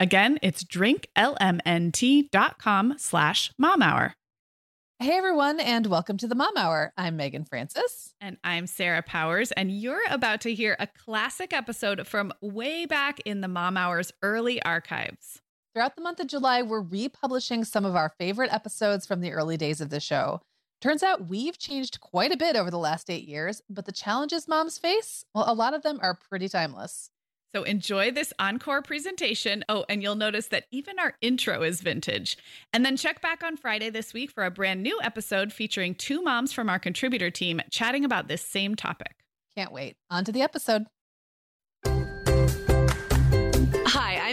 [0.00, 4.14] Again, it's drinklmnt.com slash mom hour.
[4.98, 6.94] Hey everyone, and welcome to the Mom Hour.
[6.96, 8.14] I'm Meagan Francis.
[8.18, 13.20] And I'm Sarah Powers, and you're about to hear a classic episode from way back
[13.26, 15.42] in the Mom Hour's early archives.
[15.74, 19.58] Throughout the month of July, we're republishing some of our favorite episodes from the early
[19.58, 20.40] days of the show.
[20.80, 24.48] Turns out we've changed quite a bit over the last eight years, but the challenges
[24.48, 27.10] moms face, well, a lot of them are pretty timeless.
[27.54, 29.64] So enjoy this encore presentation.
[29.68, 32.36] Oh, and you'll notice that even our intro is vintage.
[32.72, 36.22] And then check back on Friday this week for a brand new episode featuring two
[36.22, 39.16] moms from our contributor team chatting about this same topic.
[39.56, 39.96] Can't wait.
[40.10, 40.86] On to the episode.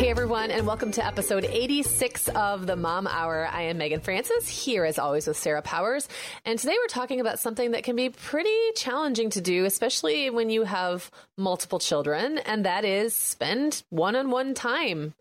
[0.00, 3.46] Hey everyone, and welcome to episode 86 of the Mom Hour.
[3.52, 6.08] I am Meagan Francis, here as always with Sarah Powers.
[6.46, 10.48] And today we're talking about something that can be pretty challenging to do, especially when
[10.48, 15.12] you have multiple children, and that is spend one on one time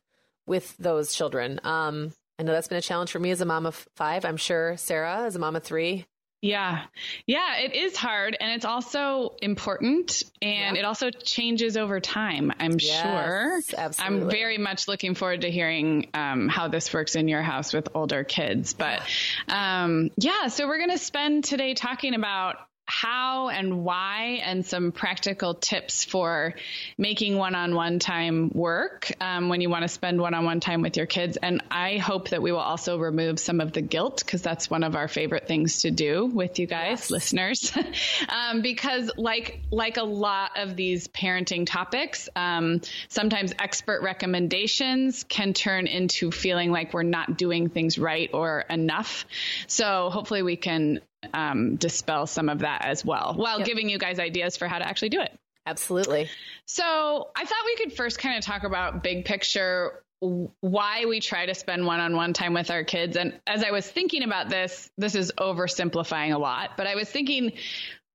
[0.47, 1.59] with those children.
[1.65, 4.23] Um, I know that's been a challenge for me as a mom of five.
[4.23, 6.05] I'm sure Sarah, as a mom of three,
[6.41, 6.83] yeah.
[7.25, 10.81] Yeah, it is hard and it's also important and yeah.
[10.81, 13.61] it also changes over time, I'm yes, sure.
[13.77, 14.23] Absolutely.
[14.23, 17.89] I'm very much looking forward to hearing um, how this works in your house with
[17.93, 18.73] older kids.
[18.73, 19.01] But
[19.49, 22.57] um, yeah, so we're going to spend today talking about
[22.89, 26.55] how and why and some practical tips for
[26.97, 31.37] making one-on-one time work um, when you want to spend one-on-one time with your kids.
[31.37, 34.83] And i hope that we will also remove some of the guilt because that's one
[34.83, 37.11] of our favorite things to do with you guys yes.
[37.11, 37.71] listeners.
[38.29, 45.53] Um, because like like a lot of these parenting topics um, sometimes expert recommendations can
[45.53, 49.25] turn into feeling like we're not doing things right or enough.
[49.67, 51.01] So hopefully we can
[51.33, 53.67] um, dispel some of that as well while yep.
[53.67, 55.37] giving you guys ideas for how to actually do it.
[55.65, 56.29] Absolutely.
[56.65, 61.45] So I thought we could first kind of talk about big picture why we try
[61.45, 65.15] to spend one-on-one time with our kids and as i was thinking about this this
[65.15, 67.53] is oversimplifying a lot but i was thinking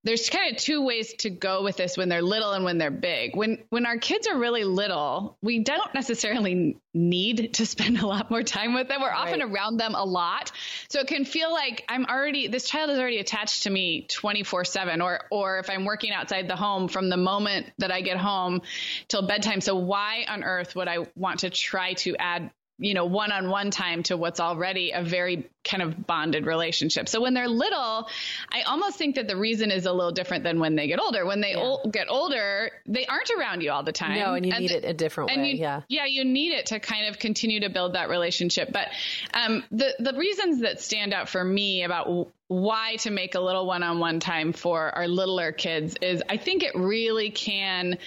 [0.04, 2.90] there's kind of two ways to go with this when they're little and when they're
[2.90, 3.34] big.
[3.34, 8.30] When when our kids are really little, we don't necessarily need to spend a lot
[8.30, 9.00] more time with them.
[9.00, 10.52] We're often around them a lot.
[10.88, 15.02] So it can feel like I'm already this child is already attached to me 24/7
[15.02, 18.60] or or if I'm working outside the home from the moment that I get home
[19.08, 19.62] till bedtime.
[19.62, 23.50] So why on earth would I want to try to add you know, one on
[23.50, 27.08] one time to what's already a very kind of bonded relationship.
[27.08, 28.08] So when they're little,
[28.52, 31.24] I almost think that the reason is a little different than when they get older.
[31.24, 31.62] When they yeah.
[31.62, 34.18] ol- get older, they aren't around you all the time.
[34.18, 35.52] No, and you and need it a different way.
[35.52, 35.80] You, yeah.
[35.88, 38.72] Yeah, you need it to kind of continue to build that relationship.
[38.72, 38.88] But
[39.32, 43.40] um, the, the reasons that stand out for me about w- why to make a
[43.40, 47.98] little one on one time for our littler kids is I think it really can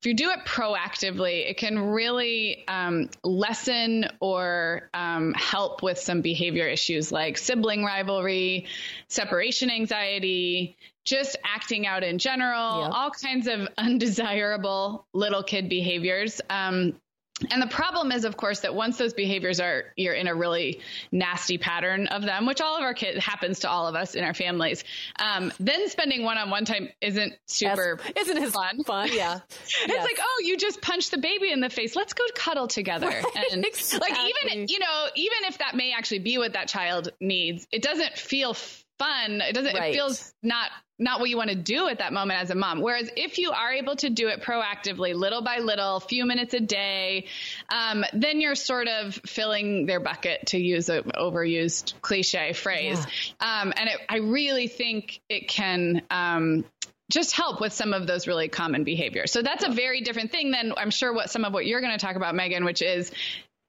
[0.00, 6.20] if you do it proactively, it can really um, lessen or um, help with some
[6.20, 8.66] behavior issues like sibling rivalry,
[9.08, 12.90] separation anxiety, just acting out in general, yep.
[12.92, 16.40] all kinds of undesirable little kid behaviors.
[16.50, 17.00] Um,
[17.50, 20.80] and the problem is, of course, that once those behaviors are, you're in a really
[21.12, 24.24] nasty pattern of them, which all of our kids happens to all of us in
[24.24, 24.84] our families.
[25.18, 28.28] Um, then spending one-on-one time isn't super, yes.
[28.28, 28.82] isn't as fun.
[28.84, 29.40] Fun, yeah.
[29.50, 30.02] it's yes.
[30.02, 31.94] like, oh, you just punched the baby in the face.
[31.94, 33.08] Let's go cuddle together.
[33.08, 34.10] Right, and exactly.
[34.10, 37.82] like, even you know, even if that may actually be what that child needs, it
[37.82, 38.56] doesn't feel
[38.98, 39.40] fun.
[39.40, 39.74] It doesn't.
[39.74, 39.92] Right.
[39.92, 42.80] It feels not not what you want to do at that moment as a mom.
[42.80, 46.60] Whereas if you are able to do it proactively, little by little, few minutes a
[46.60, 47.26] day,
[47.68, 53.04] um, then you're sort of filling their bucket, to use an overused cliche phrase.
[53.40, 53.60] Yeah.
[53.62, 56.02] Um, and it, I really think it can.
[56.10, 56.64] Um,
[57.08, 59.30] just help with some of those really common behaviors.
[59.30, 61.96] So that's a very different thing than I'm sure what some of what you're going
[61.96, 63.12] to talk about, Meagan, which is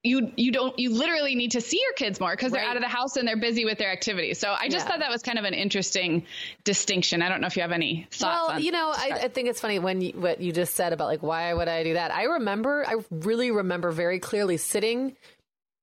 [0.08, 2.82] you you don't you literally need to see your kids more because they're out of
[2.82, 4.38] the house and they're busy with their activities.
[4.38, 4.90] So I just yeah.
[4.90, 6.24] thought that was kind of an interesting
[6.64, 7.22] distinction.
[7.22, 8.48] I don't know if you have any thoughts.
[8.48, 11.08] Well, you know, I, I, think it's funny when you, what you just said about
[11.08, 12.12] like why would I do that.
[12.12, 15.16] I remember, I really remember very clearly sitting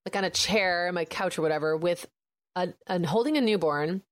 [0.04, 2.06] like on a chair, my couch or whatever, with
[2.54, 4.02] a, and holding a newborn,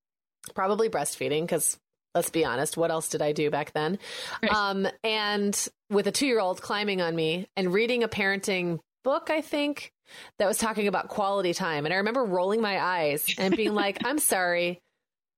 [0.55, 1.79] probably breastfeeding because
[2.15, 3.99] let's be honest, what else did I do back then?
[4.43, 4.53] Right.
[4.53, 9.31] Um, and with a two year old climbing on me and reading a parenting book,
[9.31, 9.93] I think,
[10.39, 11.85] that was talking about quality time.
[11.85, 14.81] And I remember rolling my eyes and being like, I'm sorry.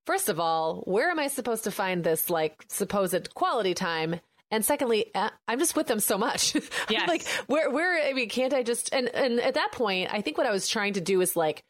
[0.07, 4.21] First of all, where am I supposed to find this like supposed quality time?
[4.51, 6.55] And secondly, uh, I'm just with them so much.
[6.89, 7.09] Yes.
[7.09, 10.39] like where where I mean, can't I just and and at that point, I think
[10.39, 11.65] what I was trying to do is like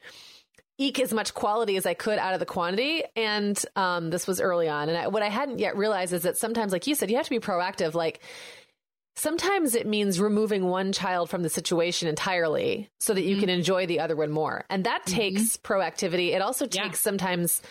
[0.79, 3.03] eke as much quality as I could out of the quantity.
[3.15, 4.91] And um, this was early on.
[4.91, 7.25] And I, what I hadn't yet realized is that sometimes, like you said, you have
[7.25, 7.95] to be proactive.
[7.95, 8.21] Like
[9.17, 13.41] Sometimes it means removing one child from the situation entirely so that you mm-hmm.
[13.41, 14.65] can enjoy the other one more.
[14.69, 15.17] And that mm-hmm.
[15.17, 16.35] takes proactivity.
[16.35, 16.93] It also takes yeah.
[16.93, 17.63] sometimes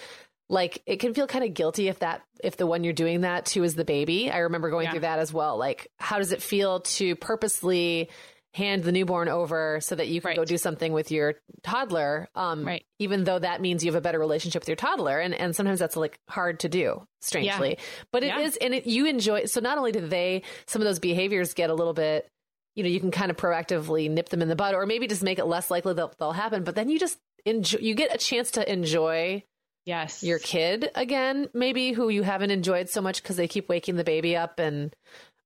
[0.50, 3.46] like it can feel kind of guilty if that if the one you're doing that
[3.48, 4.30] to is the baby.
[4.30, 4.92] I remember going yeah.
[4.92, 5.58] through that as well.
[5.58, 8.10] Like how does it feel to purposely
[8.56, 10.38] hand the newborn over so that you can right.
[10.38, 12.30] go do something with your toddler.
[12.36, 12.86] Um, right.
[13.00, 15.78] Even though that means you have a better relationship with your toddler, and and sometimes
[15.78, 17.72] that's like hard to do, strangely.
[17.72, 17.84] Yeah.
[18.14, 18.40] But it yeah.
[18.40, 19.46] is, and it, you enjoy.
[19.46, 22.30] So not only do they some of those behaviors get a little bit,
[22.76, 25.22] you know, you can kind of proactively nip them in the bud, or maybe just
[25.22, 26.64] make it less likely that they'll happen.
[26.64, 27.80] But then you just enjoy.
[27.80, 29.44] You get a chance to enjoy.
[29.86, 30.24] Yes.
[30.24, 34.04] Your kid again, maybe who you haven't enjoyed so much because they keep waking the
[34.06, 34.96] baby up and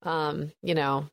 [0.04, 1.08] um, you know,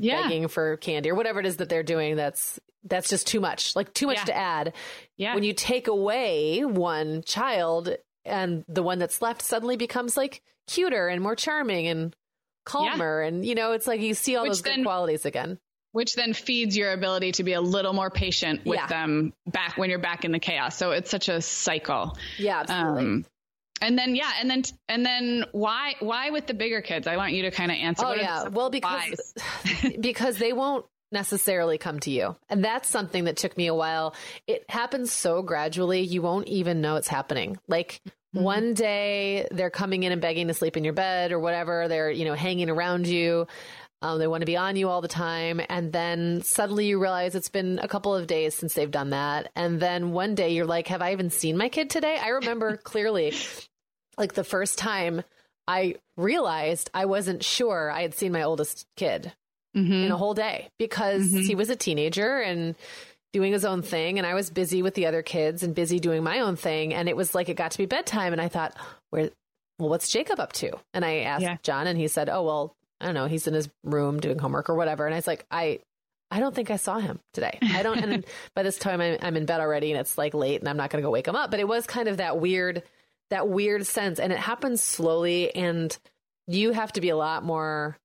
[0.00, 0.22] yeah.
[0.22, 3.76] begging for candy or whatever it is that they're doing that's that's just too much
[3.76, 4.24] like too much yeah.
[4.24, 4.72] to add.
[5.16, 5.34] Yeah.
[5.34, 7.94] When you take away one child
[8.24, 12.14] and the one that's left suddenly becomes like cuter and more charming and
[12.64, 13.28] calmer yeah.
[13.28, 15.58] and you know it's like you see all which those then, good qualities again.
[15.92, 19.90] Which then feeds your ability to be a little more patient with them back when
[19.90, 20.76] you're back in the chaos.
[20.76, 22.16] So it's such a cycle.
[22.38, 23.02] Yeah absolutely.
[23.02, 23.24] Um,
[23.80, 27.06] and then yeah, and then and then why why with the bigger kids?
[27.06, 28.06] I want you to kind of answer.
[28.06, 29.34] Oh yeah, well because
[30.00, 32.36] because they won't necessarily come to you.
[32.48, 34.14] And that's something that took me a while.
[34.46, 37.58] It happens so gradually, you won't even know it's happening.
[37.68, 38.44] Like mm-hmm.
[38.44, 41.88] one day they're coming in and begging to sleep in your bed or whatever.
[41.88, 43.46] They're, you know, hanging around you.
[44.02, 45.60] Um, they want to be on you all the time.
[45.68, 49.50] And then suddenly you realize it's been a couple of days since they've done that.
[49.54, 52.18] And then one day you're like, have I even seen my kid today?
[52.18, 53.34] I remember clearly
[54.20, 55.24] like the first time
[55.66, 59.32] I realized I wasn't sure I had seen my oldest kid
[59.76, 59.92] mm-hmm.
[59.92, 61.40] in a whole day because mm-hmm.
[61.40, 62.74] he was a teenager and
[63.32, 66.22] doing his own thing and I was busy with the other kids and busy doing
[66.22, 68.76] my own thing and it was like it got to be bedtime and I thought
[69.10, 69.30] where
[69.78, 71.56] well what's Jacob up to and I asked yeah.
[71.62, 74.68] John and he said oh well I don't know he's in his room doing homework
[74.68, 75.78] or whatever and I was like I
[76.32, 77.58] I don't think I saw him today.
[77.60, 78.24] I don't and
[78.54, 80.90] by this time I'm, I'm in bed already and it's like late and I'm not
[80.90, 82.82] going to go wake him up but it was kind of that weird
[83.30, 84.18] that weird sense.
[84.18, 85.96] And it happens slowly and
[86.46, 87.96] you have to be a lot more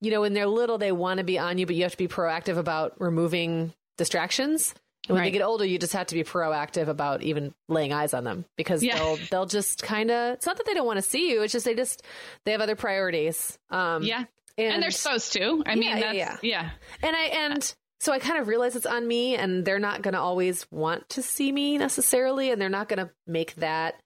[0.00, 1.98] you know when they're little they want to be on you but you have to
[1.98, 4.74] be proactive about removing distractions.
[5.08, 5.26] And when right.
[5.26, 8.44] they get older you just have to be proactive about even laying eyes on them
[8.56, 8.96] because yeah.
[8.96, 11.52] they'll they'll just kind of it's not that they don't want to see you it's
[11.52, 12.02] just they just
[12.44, 13.58] they have other priorities.
[13.70, 14.24] Um yeah.
[14.56, 15.62] And, and they're supposed to.
[15.66, 16.70] I mean yeah, yeah yeah.
[17.02, 20.14] and i and so I kind of realize it's on me, and they're not going
[20.14, 24.00] to always want to see me necessarily, and they're not going to make that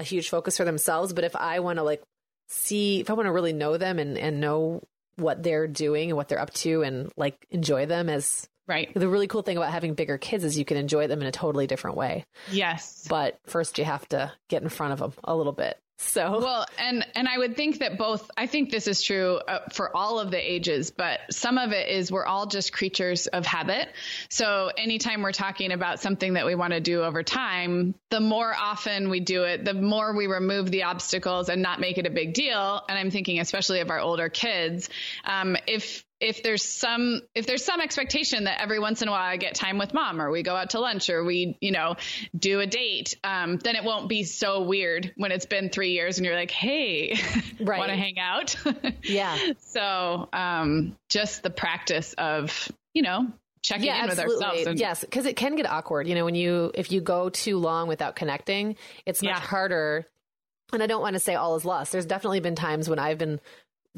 [0.00, 1.12] a huge focus for themselves.
[1.12, 2.02] But if I want to like
[2.48, 4.82] see, if I want to really know them and, and know
[5.16, 8.92] what they're doing and what they're up to and like enjoy them as right.
[8.94, 11.32] The really cool thing about having bigger kids is you can enjoy them in a
[11.32, 12.24] totally different way.
[12.50, 13.06] Yes.
[13.08, 15.78] But first you have to get in front of them a little bit.
[16.02, 18.30] So well, and and I would think that both.
[18.36, 21.88] I think this is true uh, for all of the ages, but some of it
[21.88, 23.88] is we're all just creatures of habit.
[24.30, 28.52] So anytime we're talking about something that we want to do over time, the more
[28.52, 32.10] often we do it, the more we remove the obstacles and not make it a
[32.10, 32.82] big deal.
[32.88, 34.88] And I'm thinking especially of our older kids.
[35.24, 39.22] Um, if if there's some if there's some expectation that every once in a while
[39.22, 41.96] I get time with mom or we go out to lunch or we you know
[42.36, 46.18] do a date, um, then it won't be so weird when it's been three years
[46.18, 47.18] and you're like, hey,
[47.60, 47.78] right.
[47.78, 48.54] want to hang out?
[49.02, 49.36] yeah.
[49.60, 54.34] So um, just the practice of you know checking yeah, in absolutely.
[54.34, 54.66] with ourselves.
[54.66, 56.06] And- yes, because it can get awkward.
[56.06, 59.40] You know, when you if you go too long without connecting, it's much yeah.
[59.40, 60.06] harder.
[60.72, 61.90] And I don't want to say all is lost.
[61.90, 63.40] There's definitely been times when I've been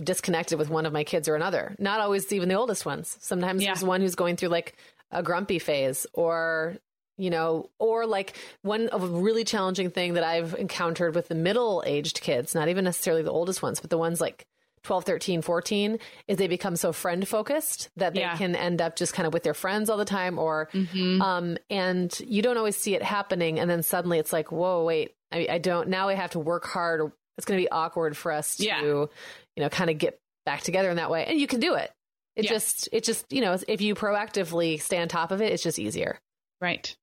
[0.02, 1.74] disconnected with one of my kids or another.
[1.78, 3.16] Not always even the oldest ones.
[3.20, 3.68] Sometimes yeah.
[3.68, 4.76] there's one who's going through like
[5.10, 6.76] a grumpy phase or
[7.18, 11.34] you know, or like one of a really challenging thing that I've encountered with the
[11.34, 14.46] middle aged kids, not even necessarily the oldest ones, but the ones like
[14.82, 18.36] 12, 13, 14, is they become so friend focused that they yeah.
[18.36, 21.22] can end up just kind of with their friends all the time or, mm-hmm.
[21.22, 23.60] um, and you don't always see it happening.
[23.60, 26.64] And then suddenly it's like, whoa, wait, I, I don't, now I have to work
[26.64, 27.12] hard.
[27.38, 29.04] It's going to be awkward for us to, yeah
[29.56, 31.24] you know, kind of get back together in that way.
[31.26, 31.90] And you can do it.
[32.34, 32.50] It yeah.
[32.50, 35.78] just, it just, you know, if you proactively stay on top of it, it's just
[35.78, 36.18] easier.
[36.60, 36.96] Right.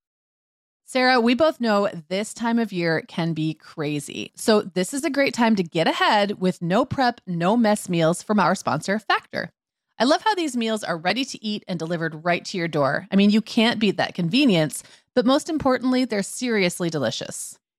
[0.86, 4.32] Sarah, we both know this time of year can be crazy.
[4.36, 8.24] So, this is a great time to get ahead with no prep, no mess meals
[8.24, 9.52] from our sponsor, Factor.
[10.00, 13.06] I love how these meals are ready to eat and delivered right to your door.
[13.12, 14.82] I mean, you can't beat that convenience,
[15.14, 17.60] but most importantly, they're seriously delicious.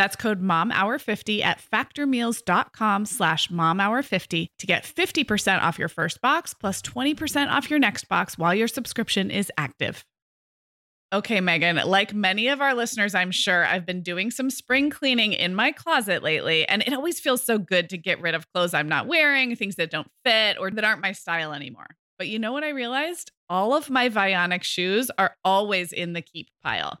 [0.00, 6.80] That's code MOMHOUR50 at factormeals.com slash MOMHOUR50 to get 50% off your first box plus
[6.80, 10.06] 20% off your next box while your subscription is active.
[11.12, 15.34] Okay, Meagan, like many of our listeners, I'm sure I've been doing some spring cleaning
[15.34, 18.72] in my closet lately, and it always feels so good to get rid of clothes
[18.72, 21.88] I'm not wearing, things that don't fit or that aren't my style anymore.
[22.16, 23.32] But you know what I realized?
[23.50, 27.00] All of my Vionic shoes are always in the keep pile.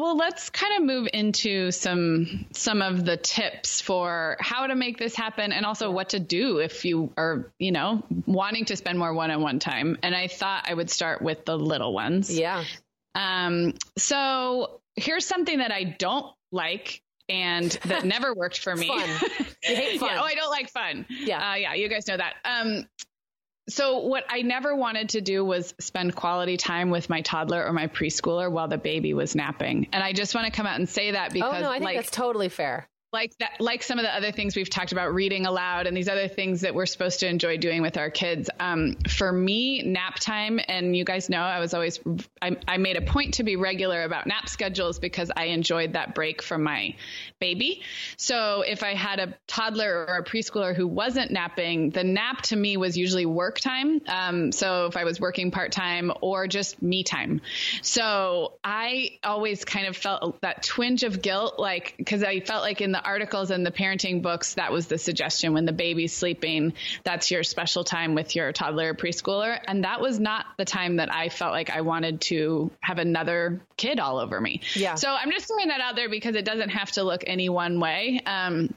[0.00, 4.96] Well, let's kind of move into some some of the tips for how to make
[4.96, 8.98] this happen and also what to do if you are, you know, wanting to spend
[8.98, 9.98] more one-on-one time.
[10.02, 12.34] And I thought I would start with the little ones.
[12.34, 12.64] Yeah.
[13.14, 18.88] Um so here's something that I don't like and that never worked for me.
[18.88, 19.08] fun.
[19.62, 20.08] You hate fun.
[20.14, 21.04] yeah, oh, I don't like fun.
[21.10, 21.50] Yeah.
[21.50, 22.36] Uh, yeah, you guys know that.
[22.46, 22.88] Um,
[23.72, 27.72] so what I never wanted to do was spend quality time with my toddler or
[27.72, 29.88] my preschooler while the baby was napping.
[29.92, 31.84] And I just want to come out and say that because oh, no, I think
[31.84, 35.12] like, that's totally fair like that like some of the other things we've talked about
[35.12, 38.48] reading aloud and these other things that we're supposed to enjoy doing with our kids.
[38.60, 41.98] Um, for me nap time and you guys know i was always
[42.40, 46.14] I, I, made a point to be regular about nap schedules because i enjoyed that
[46.14, 46.94] break from my
[47.40, 47.82] baby.
[48.16, 52.56] So if i had a toddler or a preschooler who wasn't napping the nap to
[52.56, 54.00] me was usually work time.
[54.06, 57.40] Um, so if i was working part-time or just me time.
[57.82, 62.80] So i always kind of felt that twinge of guilt like because i felt like
[62.80, 66.12] in the the articles and the parenting books, that was the suggestion when the baby's
[66.12, 66.72] sleeping,
[67.04, 69.58] that's your special time with your toddler or preschooler.
[69.66, 73.60] And that was not the time that I felt like I wanted to have another
[73.76, 74.60] kid all over me.
[74.74, 74.96] Yeah.
[74.96, 77.80] So I'm just throwing that out there because it doesn't have to look any one
[77.80, 78.20] way.
[78.26, 78.74] Um,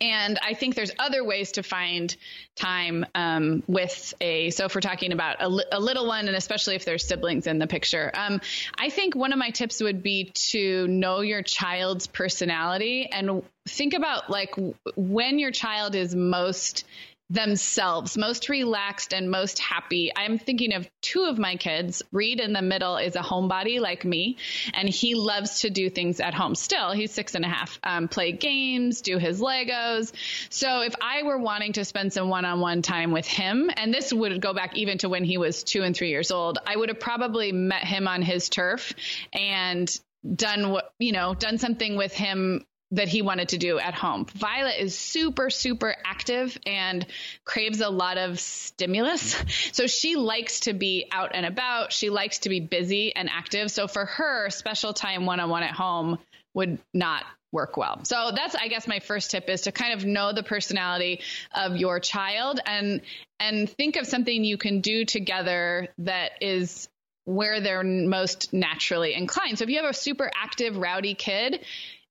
[0.00, 2.14] and I think there's other ways to find
[2.56, 4.50] time um, with a.
[4.50, 7.46] So if we're talking about a, li- a, little one, and especially if there's siblings
[7.46, 8.40] in the picture, um,
[8.76, 13.94] I think one of my tips would be to know your child's personality and think
[13.94, 14.54] about like
[14.96, 16.84] when your child is most
[17.28, 20.12] themselves, most relaxed and most happy.
[20.14, 22.02] I'm thinking of two of my kids.
[22.12, 24.36] Reed in the middle is a homebody like me,
[24.74, 26.92] and he loves to do things at home still.
[26.92, 30.12] He's six and a half, um, play games, do his Legos.
[30.50, 33.92] So if I were wanting to spend some one on one time with him, and
[33.92, 36.76] this would go back even to when he was two and three years old, I
[36.76, 38.94] would have probably met him on his turf
[39.32, 39.90] and
[40.34, 44.26] done what you know done something with him that he wanted to do at home.
[44.34, 47.04] Violet is super, super active and
[47.44, 49.36] craves a lot of stimulus.
[49.72, 51.92] So she likes to be out and about.
[51.92, 53.70] She likes to be busy and active.
[53.70, 56.18] So for her, special time one on one at home
[56.54, 58.04] would not work well.
[58.04, 61.20] So that's I guess my first tip is to kind of know the personality
[61.54, 63.02] of your child and
[63.38, 66.88] and think of something you can do together that is
[67.24, 69.58] where they're most naturally inclined.
[69.58, 71.64] So if you have a super active rowdy kid,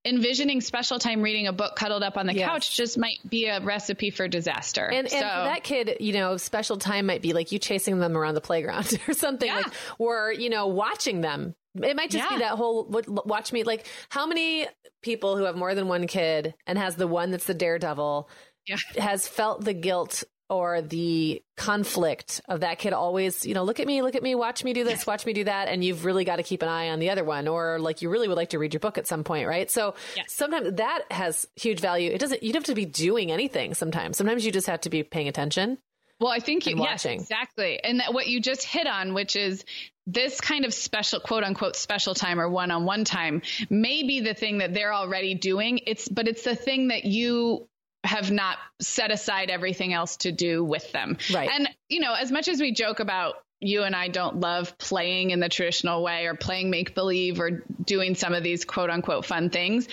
[0.05, 2.47] envisioning special time reading a book cuddled up on the yes.
[2.47, 4.85] couch just might be a recipe for disaster.
[4.85, 7.99] And, so, and, for that kid, you know, special time might be like you chasing
[7.99, 9.57] them around the playground or something yeah.
[9.57, 11.55] like, or, you know, watching them.
[11.81, 12.37] It might just yeah.
[12.37, 13.63] be that whole watch me.
[13.63, 14.67] Like, how many
[15.01, 18.29] people who have more than one kid and has the one that's the daredevil
[18.65, 18.77] yeah.
[18.97, 23.87] has felt the guilt or the conflict of that kid always, you know, look at
[23.87, 25.67] me, look at me, watch me do this, watch me do that.
[25.67, 28.09] And you've really got to keep an eye on the other one, or like you
[28.09, 29.69] really would like to read your book at some point, right?
[29.71, 30.31] So yes.
[30.31, 32.11] sometimes that has huge value.
[32.11, 34.17] It doesn't, you don't have to be doing anything sometimes.
[34.17, 35.79] Sometimes you just have to be paying attention.
[36.19, 37.83] Well, I think you, yes, exactly.
[37.83, 39.65] And that what you just hit on, which is
[40.07, 44.21] this kind of special quote unquote special time or one on one time may be
[44.21, 45.79] the thing that they're already doing.
[45.85, 47.67] It's, but it's the thing that you
[48.05, 51.17] have not set aside everything else to do with them.
[51.33, 51.49] Right.
[51.51, 55.31] And, you know, as much as we joke about you and I don't love playing
[55.31, 59.25] in the traditional way or playing make believe or doing some of these quote unquote
[59.25, 59.87] fun things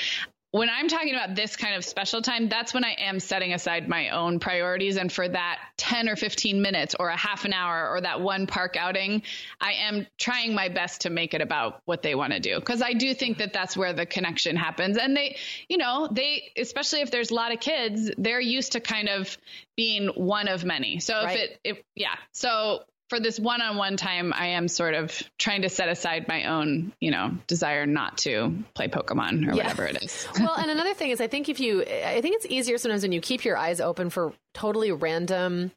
[0.52, 3.88] when I'm talking about this kind of special time, that's when I am setting aside
[3.88, 4.98] my own priorities.
[4.98, 8.46] And for that 10 or 15 minutes or a half an hour or that one
[8.46, 9.22] park outing,
[9.62, 12.60] I am trying my best to make it about what they want to do.
[12.60, 14.98] Cause I do think that that's where the connection happens.
[14.98, 15.38] And they,
[15.70, 19.38] you know, they, especially if there's a lot of kids, they're used to kind of
[19.74, 21.00] being one of many.
[21.00, 22.16] So if it, if, yeah.
[22.32, 26.94] So for this one-on-one time, I am sort of trying to set aside my own,
[26.98, 29.64] you know, desire not to play Pokemon or yeah.
[29.64, 30.26] whatever it is.
[30.40, 33.12] well, and another thing is, I think if you, I think it's easier sometimes when
[33.12, 35.72] you keep your eyes open for totally random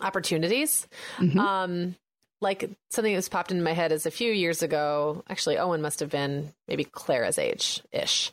[0.00, 0.86] opportunities.
[1.16, 1.40] Mm-hmm.
[1.40, 1.96] Um,
[2.40, 5.24] like something that's popped into my head is a few years ago.
[5.28, 8.30] Actually, Owen must have been maybe Clara's age ish,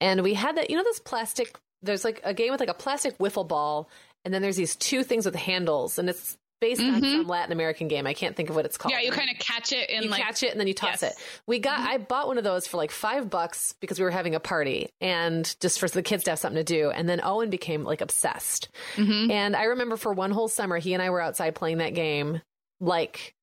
[0.00, 0.70] and we had that.
[0.70, 1.58] You know, this plastic.
[1.82, 3.88] There's like a game with like a plastic wiffle ball,
[4.24, 6.96] and then there's these two things with handles, and it's based mm-hmm.
[6.96, 8.06] on some Latin American game.
[8.06, 8.92] I can't think of what it's called.
[8.92, 11.02] Yeah, you kind of catch it and you like, catch it and then you toss
[11.02, 11.12] yes.
[11.12, 11.12] it.
[11.46, 11.88] We got mm-hmm.
[11.88, 14.88] I bought one of those for like five bucks because we were having a party
[15.00, 16.90] and just for the kids to have something to do.
[16.90, 18.68] And then Owen became like obsessed.
[18.96, 19.30] Mm-hmm.
[19.30, 22.40] And I remember for one whole summer, he and I were outside playing that game
[22.80, 23.34] like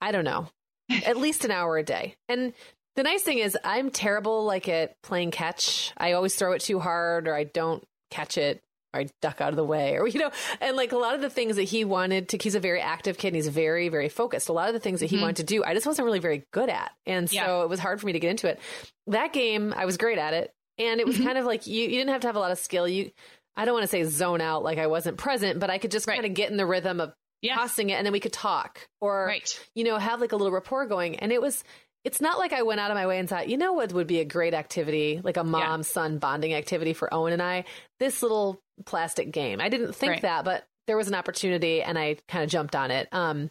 [0.00, 0.48] I don't know,
[1.04, 2.16] at least an hour a day.
[2.28, 2.52] And
[2.94, 5.92] the nice thing is I'm terrible like at playing catch.
[5.96, 8.62] I always throw it too hard or I don't catch it
[8.96, 10.30] I duck out of the way or you know
[10.60, 13.18] and like a lot of the things that he wanted to he's a very active
[13.18, 15.22] kid and he's very very focused a lot of the things that he mm-hmm.
[15.22, 18.00] wanted to do I just wasn't really very good at and so it was hard
[18.00, 18.60] for me to get into it
[19.08, 21.26] that game I was great at it and it was mm-hmm.
[21.26, 23.10] kind of like you, you didn't have to have a lot of skill you
[23.56, 26.06] I don't want to say zone out like I wasn't present but I could just
[26.06, 26.14] right.
[26.14, 27.54] kind of get in the rhythm of yeah.
[27.54, 29.66] tossing it and then we could talk or right.
[29.74, 31.62] you know have like a little rapport going and it was
[32.06, 34.06] it's not like I went out of my way and thought, you know what would
[34.06, 37.64] be a great activity, like a mom son bonding activity for Owen and I?
[37.98, 39.60] This little plastic game.
[39.60, 40.22] I didn't think right.
[40.22, 43.08] that, but there was an opportunity and I kind of jumped on it.
[43.10, 43.50] Um,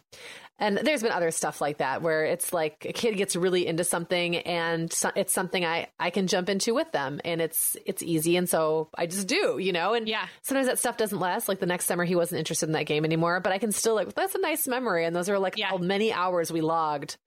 [0.58, 3.84] and there's been other stuff like that where it's like a kid gets really into
[3.84, 8.02] something and so, it's something I, I can jump into with them and it's it's
[8.02, 9.92] easy and so I just do, you know.
[9.92, 11.46] And yeah, sometimes that stuff doesn't last.
[11.46, 13.96] Like the next summer, he wasn't interested in that game anymore, but I can still
[13.96, 15.04] like that's a nice memory.
[15.04, 15.76] And those are like yeah.
[15.76, 17.18] many hours we logged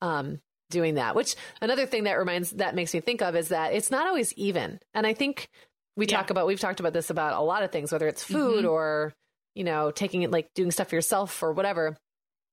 [0.00, 0.40] um,
[0.72, 1.14] doing that.
[1.14, 4.32] Which another thing that reminds that makes me think of is that it's not always
[4.34, 4.80] even.
[4.94, 5.48] And I think
[5.96, 6.16] we yeah.
[6.16, 8.72] talk about we've talked about this about a lot of things, whether it's food mm-hmm.
[8.72, 9.12] or
[9.54, 11.96] you know taking it like doing stuff for yourself or whatever.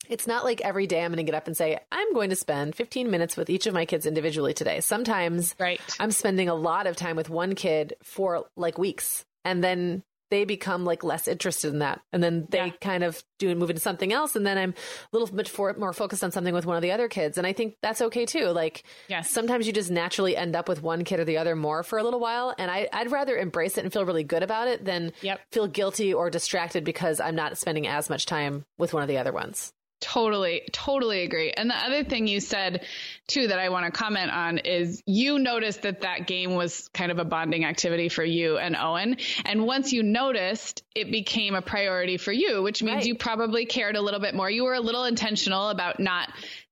[0.07, 2.35] It's not like every day I'm going to get up and say I'm going to
[2.35, 4.79] spend 15 minutes with each of my kids individually today.
[4.79, 5.81] Sometimes right.
[5.99, 10.45] I'm spending a lot of time with one kid for like weeks and then they
[10.45, 12.01] become like less interested in that.
[12.13, 12.69] And then they Yeah.
[12.81, 14.35] kind of do and move into something else.
[14.35, 16.91] And then I'm a little bit for, more focused on something with one of the
[16.91, 17.37] other kids.
[17.37, 18.47] And I think that's okay too.
[18.47, 19.29] Like Yes.
[19.31, 22.03] sometimes you just naturally end up with one kid or the other more for a
[22.03, 22.53] little while.
[22.57, 25.39] And I, I'd rather embrace it and feel really good about it than Yep.
[25.51, 29.17] feel guilty or distracted because I'm not spending as much time with one of the
[29.17, 29.71] other ones.
[30.01, 31.51] Totally, totally agree.
[31.51, 32.85] And the other thing you said
[33.27, 37.11] too that I want to comment on is you noticed that that game was kind
[37.11, 39.17] of a bonding activity for you and Owen.
[39.45, 43.05] And once you noticed, it became a priority for you, which means Right.
[43.07, 44.49] you probably cared a little bit more.
[44.49, 46.29] You were a little intentional about not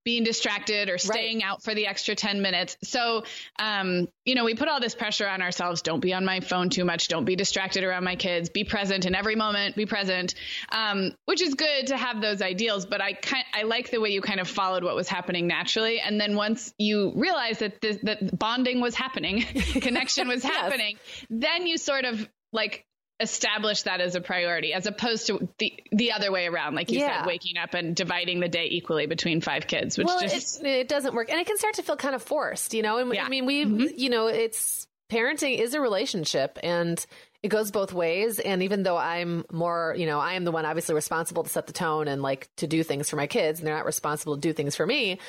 [0.08, 2.78] being distracted or staying out for the extra 10 minutes.
[2.82, 3.26] So,
[3.60, 5.82] um, you know, we put all this pressure on ourselves.
[5.82, 7.10] Don't be on my phone too much.
[7.10, 8.48] Don't be distracted around my kids.
[8.48, 9.76] Be present in every moment.
[9.76, 10.34] Be present,
[10.72, 12.86] um, which is good to have those ideals.
[12.86, 16.00] But I kind, I like the way you kind of followed what was happening naturally.
[16.00, 19.42] And then once you realized that this, that bonding was happening,
[19.82, 20.56] connection was Yes.
[20.56, 20.96] happening,
[21.30, 22.86] then you sort of like
[23.20, 27.00] establish that as a priority as opposed to the the other way around like you
[27.00, 27.20] Yeah.
[27.20, 30.68] said waking up and dividing the day equally between five kids which well, just it,
[30.68, 32.98] it doesn't work, and it can start to feel kind of forced, you know.
[32.98, 33.26] And Yeah.
[33.26, 33.86] I mean, we, mm-hmm.
[33.96, 37.04] you know, it's parenting is a relationship, and
[37.44, 38.40] it goes both ways.
[38.40, 41.68] And even though I'm more, you know, I am the one obviously responsible to set
[41.68, 44.42] the tone and like to do things for my kids, and they're not responsible to
[44.42, 45.20] do things for me.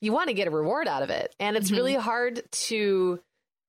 [0.00, 1.76] You want to get a reward out of it, and it's mm-hmm.
[1.76, 3.20] really hard to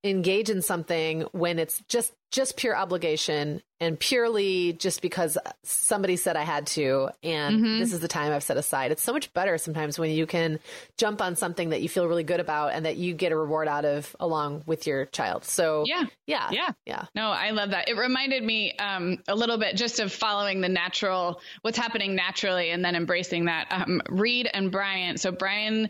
[0.02, 6.36] engage in something when it's just just pure obligation and purely just because somebody said
[6.36, 8.92] I had to and this is the time I've set aside.
[8.92, 10.60] It's so much better sometimes when you can
[10.98, 13.68] jump on something that you feel really good about and that you get a reward
[13.68, 15.44] out of along with your child.
[15.44, 16.48] So yeah yeah.
[16.52, 17.04] yeah Yeah.
[17.14, 20.68] no i love that it reminded me um, a little bit just of following the
[20.68, 25.88] natural what's happening naturally and then embracing that um, reed and brian so brian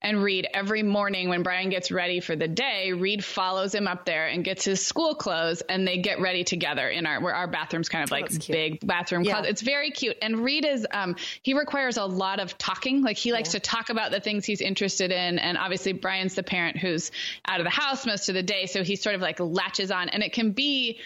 [0.00, 4.04] and Reed every morning when Brian gets ready for the day, Reed follows him up
[4.04, 7.48] there and gets his school clothes and they get ready together in our where our
[7.48, 9.32] bathroom's kind of like that's big bathroom Yeah.
[9.34, 9.50] closet.
[9.50, 10.16] It's very cute.
[10.22, 13.02] And Reed is um he requires a lot of talking.
[13.02, 15.38] Like he likes to talk about the things he's interested in.
[15.38, 17.10] And obviously Brian's the parent who's
[17.46, 18.66] out of the house most of the day.
[18.66, 21.00] So he sort of like latches on and it can be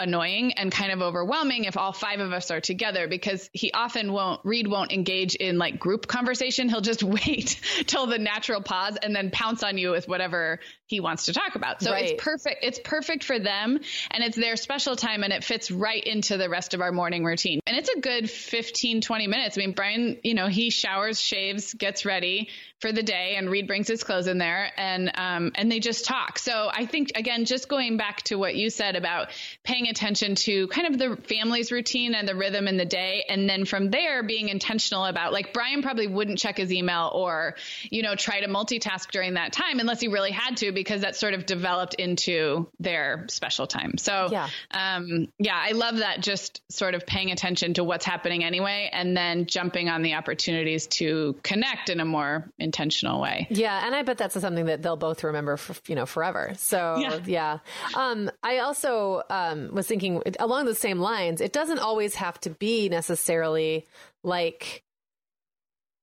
[0.00, 4.12] annoying and kind of overwhelming if all five of us are together because he often
[4.12, 6.68] won't Reed won't engage in like group conversation.
[6.68, 10.60] He'll just wait till the natural pause and then pounce on you with whatever
[10.90, 11.80] he wants to talk about.
[11.80, 12.10] So Right.
[12.10, 12.64] it's perfect.
[12.64, 13.78] It's perfect for them
[14.10, 17.24] and it's their special time and it fits right into the rest of our morning
[17.24, 17.60] routine.
[17.64, 19.56] And it's a good 15 20 minutes.
[19.56, 22.48] I mean, Brian, you know, he showers, shaves, gets ready
[22.80, 26.06] for the day and Reed brings his clothes in there and um and they just
[26.06, 26.38] talk.
[26.38, 29.28] So I think again just going back to what you said about
[29.62, 33.48] paying attention to kind of the family's routine and the rhythm in the day and
[33.48, 37.54] then from there being intentional about like Brian probably wouldn't check his email or
[37.90, 41.14] you know try to multitask during that time unless he really had to because that
[41.16, 43.98] sort of developed into their special time.
[43.98, 44.48] So Yeah.
[44.70, 49.16] um yeah, I love that just sort of paying attention to what's happening anyway and
[49.16, 53.46] then jumping on the opportunities to connect in a more intentional way.
[53.50, 56.52] Yeah, and I bet that's something that they'll both remember, for, you know, forever.
[56.56, 57.18] So Yeah.
[57.26, 57.58] yeah,
[57.94, 61.40] Um, I also um, was thinking along the same lines.
[61.40, 63.86] It doesn't always have to be necessarily
[64.22, 64.82] like.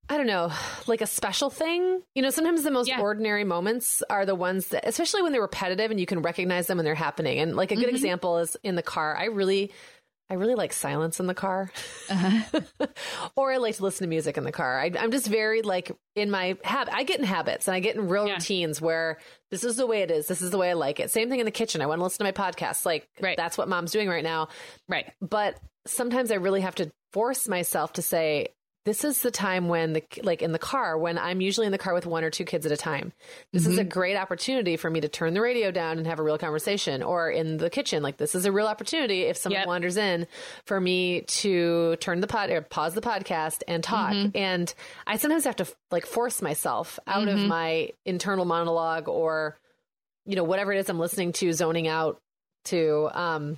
[0.10, 0.52] I don't know,
[0.88, 2.02] like a special thing.
[2.16, 3.02] You know, sometimes the most Yeah.
[3.02, 6.78] ordinary moments are the ones that, especially when they're repetitive and you can recognize them
[6.78, 7.40] when they're happening.
[7.40, 7.96] And like a good mm-hmm.
[7.96, 9.18] example is in the car.
[9.18, 9.72] I really,
[10.30, 11.72] I really like silence in the car.
[12.10, 12.62] Uh-huh.
[13.36, 14.80] or I like to listen to music in the car.
[14.80, 16.94] I, I'm just very like in my habit.
[16.94, 18.36] I get in habits and I get in real Yeah.
[18.36, 19.18] routines where
[19.52, 20.28] this is the way it is.
[20.28, 21.12] This is the way I like it.
[21.12, 21.82] Same thing in the kitchen.
[21.82, 22.86] I want to listen to my podcast.
[22.86, 23.36] Like Right.
[23.36, 24.48] that's what mom's doing right now.
[24.88, 25.12] Right.
[25.22, 28.50] But sometimes I really have to force myself to say,
[28.88, 31.78] this is the time when the like in the car when I'm usually in the
[31.78, 33.12] car with one or two kids at a time.
[33.52, 33.90] This is a Mm-hmm.
[33.90, 37.30] great opportunity for me to turn the radio down and have a real conversation or
[37.30, 39.68] in the kitchen like this is a real opportunity if someone Yep.
[39.68, 40.26] wanders in
[40.66, 44.14] for me to turn the pod or pause the podcast and talk.
[44.14, 44.38] Mm-hmm.
[44.38, 44.74] And
[45.06, 47.48] I sometimes have to like force myself out of Mm-hmm.
[47.50, 49.58] my internal monologue or
[50.26, 52.22] you know whatever it is I'm listening to zoning out
[52.66, 53.58] to um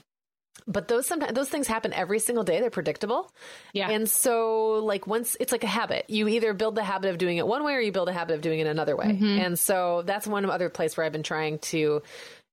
[0.67, 2.59] but those sometimes those things happen every single day.
[2.59, 3.31] They're predictable.
[3.73, 3.89] Yeah.
[3.89, 6.05] and so like once it's like a habit.
[6.09, 8.35] You either build the habit of doing it one way or you build a habit
[8.35, 9.07] of doing it another way.
[9.07, 9.39] Mm-hmm.
[9.39, 12.01] and so that's one other place where i've been trying to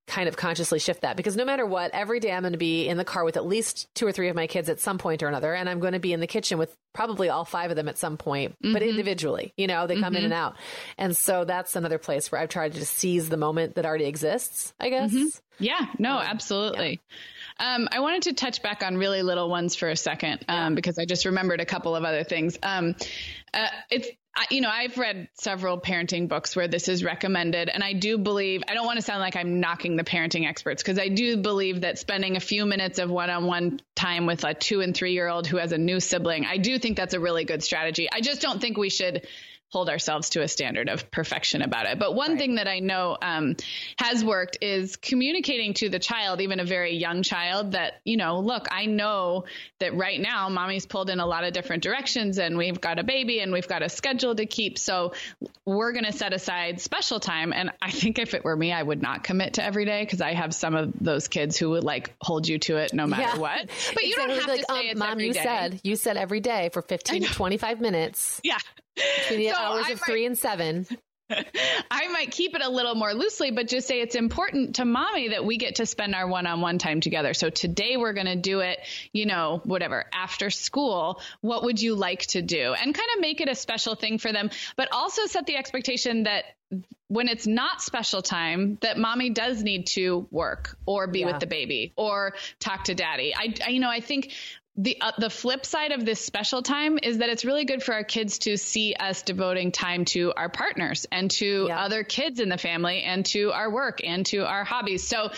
[0.08, 1.16] kind of consciously shift that.
[1.16, 3.44] Because no matter what every day i'm going to be in the car with at
[3.44, 5.94] least two or three of my kids at some point or another and i'm going
[5.94, 8.68] to be in the kitchen with probably all five of them at some point but
[8.82, 8.88] Mm-hmm.
[8.90, 9.52] individually.
[9.56, 10.54] You know they come in and out.
[10.96, 14.04] And so that's another place where i've tried to just seize the moment that already
[14.06, 15.12] exists i guess.
[15.58, 17.00] Yeah, no, absolutely.
[17.58, 20.98] Um, I wanted to touch back on really little ones for a second um, because
[20.98, 22.58] I just remembered a couple of other things.
[22.62, 22.94] Um,
[23.54, 27.70] uh, it's I, you know, I've read several parenting books where this is recommended.
[27.70, 30.82] And I do believe, I don't want to sound like I'm knocking the parenting experts
[30.82, 34.44] because I do believe that spending a few minutes of one on one time with
[34.44, 37.14] a two and three year old who has a new sibling, I do think that's
[37.14, 38.08] a really good strategy.
[38.12, 39.26] I just don't think we should
[39.76, 41.98] hold ourselves to a standard of perfection about it.
[41.98, 42.38] But one right.
[42.38, 43.56] thing that I know um,
[43.98, 48.40] has worked is communicating to the child, even a very young child, that, you know,
[48.40, 49.44] look, I know
[49.80, 53.04] that right now mommy's pulled in a lot of different directions and we've got a
[53.04, 54.78] baby and we've got a schedule to keep.
[54.78, 55.12] So
[55.66, 57.52] we're going to set aside special time.
[57.52, 60.22] And I think if it were me, I would not commit to every day because
[60.22, 63.22] I have some of those kids who would like hold you to it no matter
[63.24, 63.36] yeah.
[63.36, 63.68] what.
[63.92, 65.42] But you don't have like, to say um, it's Mom, you day.
[65.42, 68.40] said, you said every day for 15 to 25 minutes.
[68.42, 68.56] Yeah
[68.96, 70.86] between the so hours I of might, three and seven.
[71.90, 75.28] I might keep it a little more loosely, but just say it's important to mommy
[75.28, 77.34] that we get to spend our one on one time together.
[77.34, 78.78] So today we're going to do it,
[79.12, 81.20] you know, whatever, after school.
[81.40, 82.74] What would you like to do?
[82.74, 86.24] And kind of make it a special thing for them, but also set the expectation
[86.24, 86.44] that
[87.08, 91.26] when it's not special time that mommy does need to work or be yeah.
[91.26, 94.32] with the baby or talk to daddy I, I, you know i think
[94.76, 97.94] the uh, the flip side of this special time is that it's really good for
[97.94, 101.80] our kids to see us devoting time to our partners and to yeah.
[101.80, 105.06] other kids in the family and to our work and to our hobbies.
[105.06, 105.30] So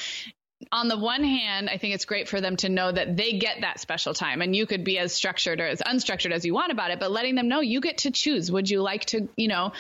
[0.73, 3.61] on the one hand, I think it's great for them to know that they get
[3.61, 6.73] that special time and you could be as structured or as unstructured as you want
[6.73, 8.51] about it, but letting them know you get to choose.
[8.51, 9.73] Would you like to, you know,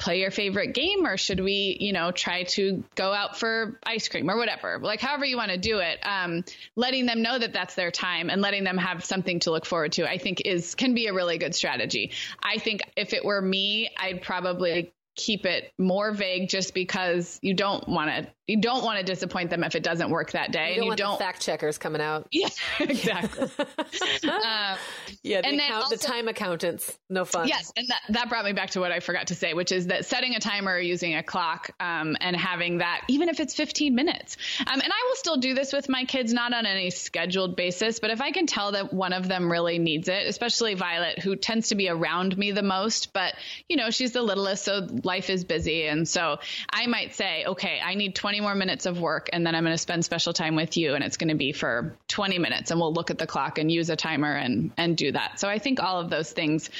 [0.00, 4.08] play your favorite game or should we you know try to go out for ice
[4.08, 4.80] cream or whatever?
[4.82, 8.30] Like however you want to do it um, letting them know that that's their time
[8.30, 11.12] and letting them have something to look forward to i think is can be a
[11.12, 12.10] really good strategy.
[12.42, 17.52] I think if it were me i'd probably keep it more vague just because you
[17.52, 20.70] don't want to you don't want to disappoint them if it doesn't work that day
[20.70, 22.26] you don't and you don't fact checkers coming out.
[22.40, 23.48] Yeah exactly.
[23.58, 24.76] Uh,
[25.22, 27.48] yeah the, and account, also, the time accountants no fun.
[27.48, 29.88] Yes and that, that brought me back to what i forgot to say which is
[29.88, 33.54] that setting a timer or using a clock um, and having that even if it's
[33.54, 34.38] 15 minutes.
[34.60, 38.00] Um, and i will still do this with my kids not on any scheduled basis
[38.00, 41.36] but if i can tell that one of them really needs it especially violet who
[41.36, 43.34] tends to be around me the most but
[43.68, 45.88] you know she's the littlest so life is busy.
[45.88, 46.38] And so
[46.72, 49.74] I might say, okay, I need 20 more minutes of work and then I'm going
[49.74, 52.78] to spend special time with you and it's going to be for 20 minutes and
[52.78, 55.40] we'll look at the clock and use a timer and, and do that.
[55.40, 56.70] So I think all of those things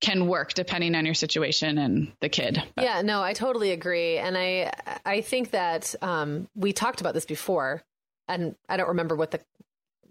[0.00, 2.62] can work depending on your situation and the kid.
[2.76, 2.84] But.
[2.84, 4.18] Yeah, no, I totally agree.
[4.18, 4.72] And I,
[5.04, 7.82] I think that um, we talked about this before
[8.28, 9.40] and I don't remember what the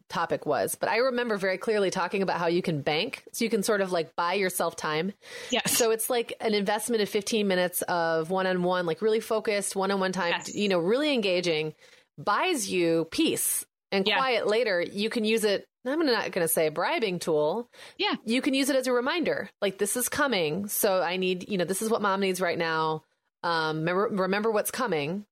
[0.09, 3.23] topic was, but I remember very clearly talking about how you can bank.
[3.33, 5.13] So you can sort of like buy yourself time.
[5.49, 5.61] Yeah.
[5.65, 9.75] So it's like an investment of 15 minutes of one on one, like really focused
[9.75, 10.53] one on one time, yes.
[10.53, 11.73] you know, really engaging,
[12.17, 14.17] buys you peace and yeah.
[14.17, 14.81] quiet later.
[14.81, 15.65] You can use it.
[15.85, 17.69] I'm not going to say a bribing tool.
[17.97, 18.15] Yeah.
[18.25, 19.49] You can use it as a reminder.
[19.61, 20.67] Like this is coming.
[20.67, 23.03] So I need, you know, this is what mom needs right now.
[23.43, 25.25] Um, remember, remember what's coming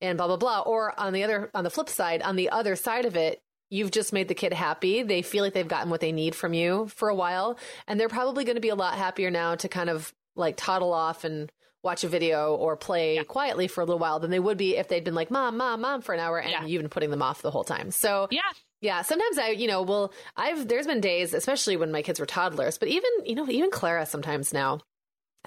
[0.00, 0.60] and blah, blah, blah.
[0.60, 3.42] Or on the other, on the flip side, on the other side of it,
[3.72, 5.02] you've just made the kid happy.
[5.02, 7.58] They feel like they've gotten what they need from you for a while.
[7.88, 10.92] And they're probably going to be a lot happier now to kind of like toddle
[10.92, 11.50] off and
[11.82, 13.22] watch a video or play yeah.
[13.24, 15.80] quietly for a little while than they would be if they'd been like, mom, mom,
[15.80, 16.64] mom for an hour and yeah.
[16.64, 17.90] you've been putting them off the whole time.
[17.90, 18.40] So, yeah.
[18.82, 22.26] Yeah, sometimes I, you know, well, I've there's been days, especially when my kids were
[22.26, 24.80] toddlers, but even, you know, even Clara sometimes now.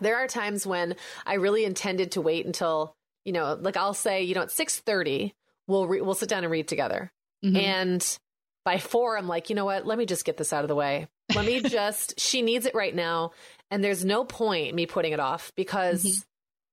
[0.02, 4.24] There are times when I really intended to wait until, you know, like I'll say,
[4.24, 5.34] you know, at 6:30,
[5.68, 7.12] we'll re- we'll sit down and read together.
[7.46, 7.58] Mm-hmm.
[7.58, 8.20] And
[8.64, 9.86] by four, I'm like, you know what?
[9.86, 11.08] Let me just get this out of the way.
[11.36, 13.32] Let me just, she needs it right now.
[13.72, 16.22] And there's no point me putting it off because mm-hmm.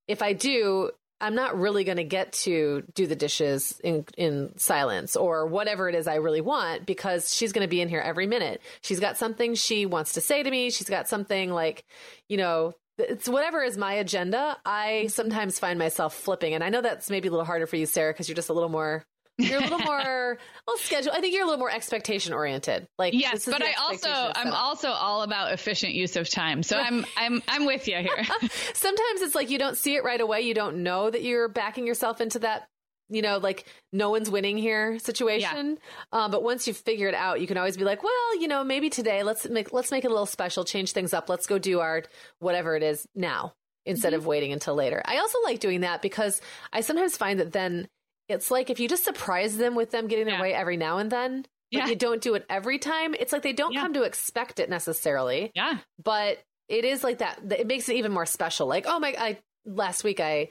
[0.08, 4.58] if I do, I'm not really going to get to do the dishes in, in
[4.58, 8.00] silence or whatever it is I really want because she's going to be in here
[8.00, 8.60] every minute.
[8.80, 10.70] She's got something she wants to say to me.
[10.70, 11.84] She's got something like,
[12.28, 14.56] you know, it's whatever is my agenda.
[14.64, 16.54] I sometimes find myself flipping.
[16.54, 18.52] And I know that's maybe a little harder for you, Sarah, because you're just a
[18.52, 19.04] little more
[19.38, 21.12] you're a little more well schedule.
[21.12, 22.86] I think you're a little more expectation oriented.
[22.98, 26.62] Like yes, but I also I'm also all about efficient use of time.
[26.62, 28.24] So I'm I'm I'm with you here.
[28.74, 30.42] Sometimes it's like you don't see it right away.
[30.42, 32.68] You don't know that you're backing yourself into that
[33.08, 35.78] you know, like no one's winning here situation.
[36.12, 36.24] Yeah.
[36.24, 38.64] Um, but once you figure it out, you can always be like, well, you know,
[38.64, 41.28] maybe today let's make let's make it a little special, change things up.
[41.28, 42.04] Let's go do our
[42.38, 43.52] whatever it is now
[43.84, 44.20] instead mm-hmm.
[44.20, 45.02] of waiting until later.
[45.04, 46.40] I also like doing that because
[46.72, 47.88] I sometimes find that then
[48.32, 50.42] it's like if you just surprise them with them getting their yeah.
[50.42, 51.86] way every now and then, but yeah.
[51.86, 53.80] you don't do it every time, it's like they don't yeah.
[53.82, 55.50] come to expect it necessarily.
[55.54, 55.78] Yeah.
[56.02, 57.40] But it is like that.
[57.50, 58.66] It makes it even more special.
[58.66, 60.48] Like, oh my, I, last week I,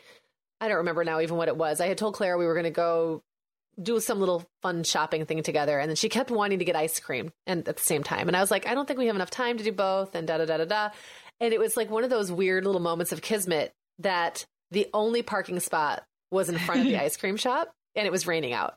[0.60, 1.82] I don't remember now even what it was.
[1.82, 3.24] I had told Claire we were going to go
[3.82, 5.80] do some little fun shopping thing together.
[5.80, 8.28] And then she kept wanting to get ice cream and at the same time.
[8.28, 10.28] And I was like, I don't think we have enough time to do both and
[10.28, 10.90] da da da da da.
[11.40, 15.22] And it was like one of those weird little moments of kismet that the only
[15.22, 18.76] parking spot was in front of the ice cream shop and it was raining out.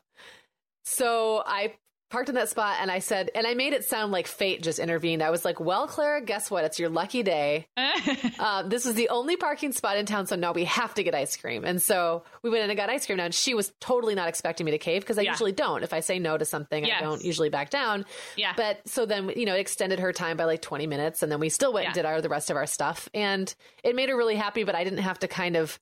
[0.83, 1.73] So I
[2.11, 4.77] parked in that spot and I said, and I made it sound like fate just
[4.77, 5.23] intervened.
[5.23, 6.63] I was like, well, Clara, guess what?
[6.63, 7.67] It's your lucky day.
[7.75, 10.27] uh, this was the only parking spot in town.
[10.27, 11.65] So now we have to get ice cream.
[11.65, 13.25] And so we went in and got ice cream now.
[13.25, 15.31] And she was totally not expecting me to cave because I Yeah.
[15.31, 15.81] usually don't.
[15.83, 17.01] If I say no to something, Yes.
[17.01, 18.05] I don't usually back down.
[18.37, 18.53] Yeah.
[18.55, 21.23] But so then, you know, it extended her time by like 20 minutes.
[21.23, 23.09] And then we still went and did our, the rest of our stuff.
[23.15, 25.79] And it made her really happy, but I didn't have to kind of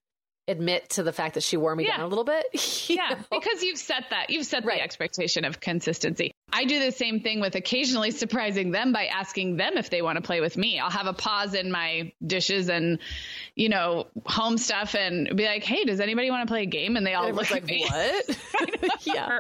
[0.47, 1.97] admit to the fact that she wore me Yeah.
[1.97, 2.45] down a little bit.
[2.89, 3.17] yeah, know?
[3.39, 4.77] because you've set that you've set Right.
[4.79, 6.31] the expectation of consistency.
[6.51, 10.17] I do the same thing with occasionally surprising them by asking them if they want
[10.17, 10.79] to play with me.
[10.79, 12.99] I'll have a pause in my dishes and
[13.55, 16.95] you know home stuff and be like, "Hey, does anybody want to play a game?"
[16.97, 17.85] And they all And look at like, me.
[17.89, 18.37] what?
[19.05, 19.39] yeah.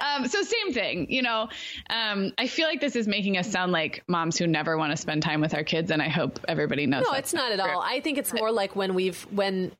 [0.00, 1.48] um, so same thing, you know.
[1.90, 4.96] Um, I feel like this is making us sound like moms who never want to
[4.96, 7.04] spend time with our kids, and I hope everybody knows.
[7.06, 7.68] No, it's not at true.
[7.70, 7.80] all.
[7.82, 9.72] I think it's more like when we've when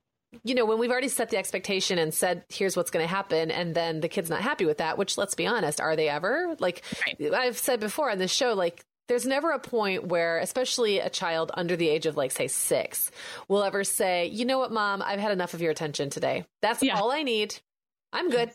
[0.45, 3.51] you know when we've already set the expectation and said here's what's going to happen
[3.51, 6.57] and then the kid's not happy with that which let's be honest are they ever?
[6.59, 7.33] Like Right.
[7.35, 11.53] i've said before on this show like there's never a point where especially a child
[11.55, 13.11] under the age of like say six
[13.49, 15.01] will ever say you know what mom?
[15.03, 16.45] I've had enough of your attention today.
[16.63, 16.99] That's Yeah.
[16.99, 17.55] all i need.
[18.13, 18.51] I'm good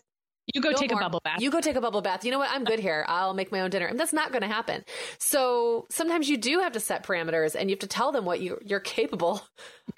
[0.54, 1.00] You go no take more.
[1.00, 1.40] a bubble bath.
[1.42, 2.26] You go take a bubble bath.
[2.26, 2.50] You know what?
[2.52, 3.06] I'm good here.
[3.08, 3.86] I'll make my own dinner.
[3.86, 4.84] And that's not going to happen.
[5.20, 8.42] So sometimes you do have to set parameters and you have to tell them what
[8.42, 9.42] you, you're capable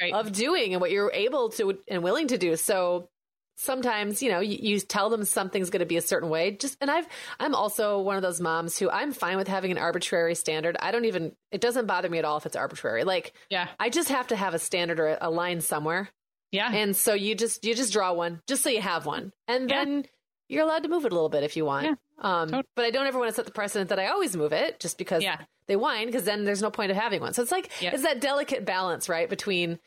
[0.02, 0.14] Right.
[0.14, 2.56] of doing and what you're able to and willing to do.
[2.56, 3.10] So
[3.58, 6.52] sometimes, you know, you, you tell them something's going to be a certain way.
[6.52, 7.08] Just, and I've,
[7.40, 10.76] I'm also one of those moms who I'm fine with having an arbitrary standard.
[10.80, 13.04] I don't even, it doesn't bother me at all if it's arbitrary.
[13.04, 16.10] Like, yeah, I just have to have a standard or a line somewhere.
[16.52, 19.70] yeah, And so you just you just draw one, just so you have one, and
[19.70, 19.86] Yeah.
[19.86, 20.06] then
[20.54, 21.86] you're allowed to move it a little bit if you want.
[21.86, 21.94] Yeah.
[22.20, 24.54] Um, Tot- but I don't ever want to set the precedent that I always move
[24.54, 25.38] it just because Yeah.
[25.68, 27.34] they whine, because then there's no point of having one.
[27.34, 27.92] So it's like Yeah.
[27.94, 29.80] it's that delicate balance, right, between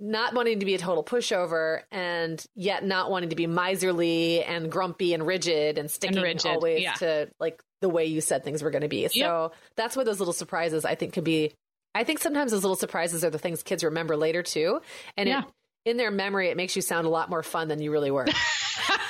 [0.00, 4.70] not wanting to be a total pushover and yet not wanting to be miserly and
[4.70, 6.94] grumpy and rigid and sticking rigid, always yeah.
[6.94, 9.08] to like the way you said things were going to be.
[9.08, 11.52] So that's where those little surprises I think could be.
[11.96, 14.80] I think sometimes those little surprises are the things kids remember later too,
[15.16, 15.40] and Yeah.
[15.84, 18.10] it, in their memory, it makes you sound a lot more fun than you really
[18.12, 18.26] were.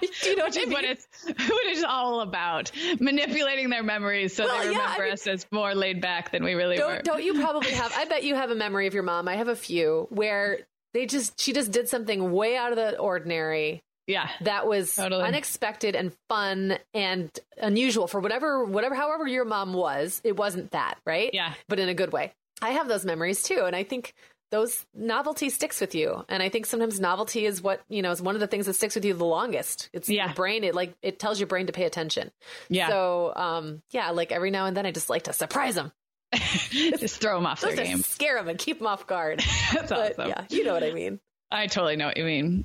[0.22, 2.70] Do you know what Which I is what it's what it's all about.
[3.00, 6.30] Manipulating their memories so Well, they yeah, I remember mean- us as more laid back
[6.32, 6.94] than we really were.
[6.94, 7.92] don't, don't you probably have?
[7.96, 9.28] I bet you have a memory of your mom.
[9.28, 10.60] I have a few where
[10.94, 14.28] they just she just did something way out of the ordinary yeah.
[14.40, 15.22] that was Totally.
[15.22, 20.20] unexpected and fun and unusual for whatever whatever however your mom was.
[20.24, 21.30] It wasn't that right?
[21.32, 21.54] Yeah.
[21.68, 22.32] but in a good way.
[22.62, 24.12] I have those memories too, and I think
[24.50, 26.24] those novelty sticks with you.
[26.28, 28.74] And I think sometimes novelty is what you know is one of the things that
[28.74, 29.88] sticks with you the longest.
[29.92, 30.26] It's Yeah.
[30.26, 30.64] your brain.
[30.64, 32.30] It like it tells your brain to pay attention.
[32.68, 32.88] Yeah.
[32.88, 35.92] So um yeah, like every now and then I just like to surprise them,
[36.70, 38.02] Just throw them off their game.
[38.02, 39.38] scare them and keep them off guard.
[39.74, 40.28] That's but awesome.
[40.28, 41.20] yeah, you know what I mean.
[41.50, 42.64] I totally know what you mean.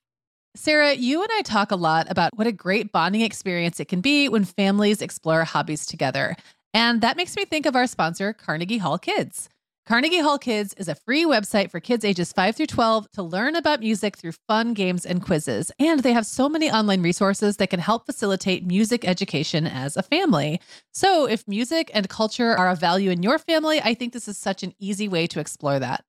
[0.55, 4.01] Sarah, you and I talk a lot about what a great bonding experience it can
[4.01, 6.35] be when families explore hobbies together.
[6.73, 9.47] And that makes me think of our sponsor, Carnegie Hall Kids.
[9.87, 13.55] Carnegie Hall Kids is a free website for kids ages 5 through 12 to learn
[13.55, 15.71] about music through fun games and quizzes.
[15.79, 20.03] And they have so many online resources that can help facilitate music education as a
[20.03, 20.59] family.
[20.93, 24.37] So, if music and culture are a value in your family, I think this is
[24.37, 26.03] such an easy way to explore that.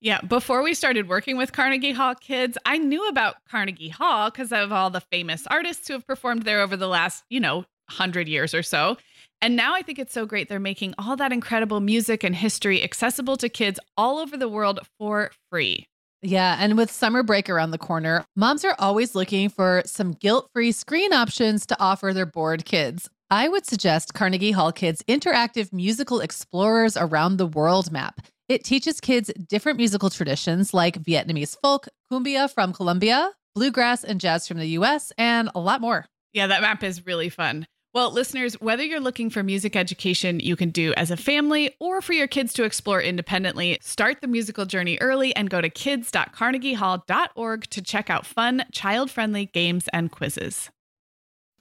[0.00, 4.52] Yeah, before we started working with Carnegie Hall Kids, I knew about Carnegie Hall because
[4.52, 7.56] of all the famous artists who have performed there over the last, you know,
[7.88, 8.98] 100 years or so.
[9.40, 12.82] And now I think it's so great they're making all that incredible music and history
[12.82, 15.86] accessible to kids all over the world for free.
[16.22, 20.50] Yeah, and with summer break around the corner, moms are always looking for some guilt
[20.52, 23.08] free screen options to offer their bored kids.
[23.30, 28.20] I would suggest Carnegie Hall Kids' interactive musical explorers around the world map.
[28.48, 34.46] It teaches kids different musical traditions like Vietnamese folk, cumbia from Colombia, bluegrass and jazz
[34.46, 36.06] from the US, and a lot more.
[36.32, 37.66] Yeah, that map is really fun.
[37.92, 42.02] Well, listeners, whether you're looking for music education you can do as a family or
[42.02, 47.70] for your kids to explore independently, start the musical journey early and go to kids.carnegiehall.org
[47.70, 50.70] to check out fun, child friendly games and quizzes.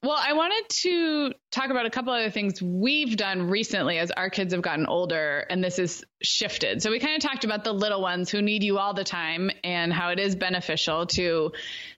[0.06, 4.30] Well, I wanted to talk about a couple other things we've done recently as our
[4.30, 6.84] kids have gotten older and this has shifted.
[6.84, 9.50] So we kind of talked about the little ones who need you all the time
[9.64, 11.54] and how it is beneficial to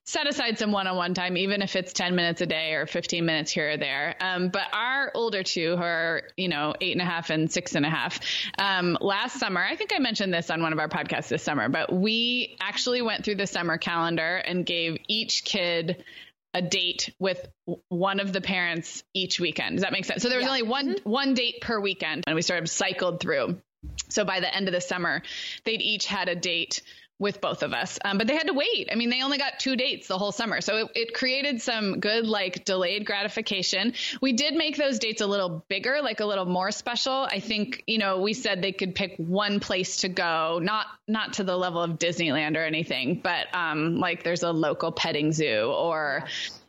[0.06, 3.52] set aside some one-on-one time, even if it's 10 minutes a day or 15 minutes
[3.52, 4.16] here or there.
[4.22, 7.76] Um, but our older two who are, you know, eight and a half and six
[7.76, 8.22] and a half,
[8.58, 11.68] um, last summer, I think I mentioned this on one of our podcasts this summer,
[11.68, 16.06] but we actually went through the summer calendar and gave each kid
[16.54, 17.48] a date with
[17.90, 19.76] one of the parents each weekend.
[19.76, 20.24] Does that make sense?
[20.24, 20.52] So there was yeah.
[20.52, 21.10] only one mm-hmm.
[21.10, 23.62] one date per weekend, and we sort of cycled through.
[24.10, 25.22] So by the end of the summer,
[25.66, 26.82] they'd each had a date
[27.20, 27.98] with both of us.
[28.04, 28.90] Um, but they had to wait.
[28.92, 30.62] I mean, they only got two dates the whole summer.
[30.62, 33.94] So it, it, created some good, like, delayed gratification.
[34.22, 37.28] We did make those dates a little bigger, like a little more special.
[37.30, 41.34] I think, you know, we said they could pick one place to go, not not
[41.34, 45.72] to the level of Disneyland or anything, but um, like there's a local petting zoo
[45.74, 46.26] or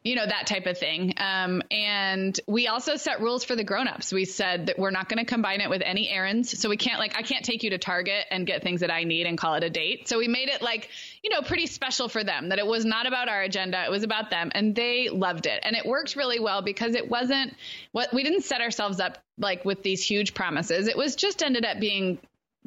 [0.09, 1.13] you know that type of thing.
[1.19, 4.11] Um, and we also set rules for the grown-ups.
[4.11, 6.99] We said that we're not going to combine it with any errands so we can't
[6.99, 9.55] like i can't take you to target and get things that i need and call
[9.55, 10.09] it a date.
[10.09, 10.89] So we made it like
[11.23, 14.03] you know pretty special for them that it was not about our agenda it was
[14.03, 15.61] about them and they loved it.
[15.63, 17.55] And it worked really well because it wasn't
[17.93, 20.89] what we didn't set ourselves up like with these huge promises.
[20.89, 22.19] It was just ended up being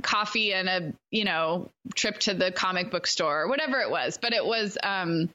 [0.01, 4.17] coffee and a you know trip to the comic book store or whatever it was
[4.19, 5.29] but it was um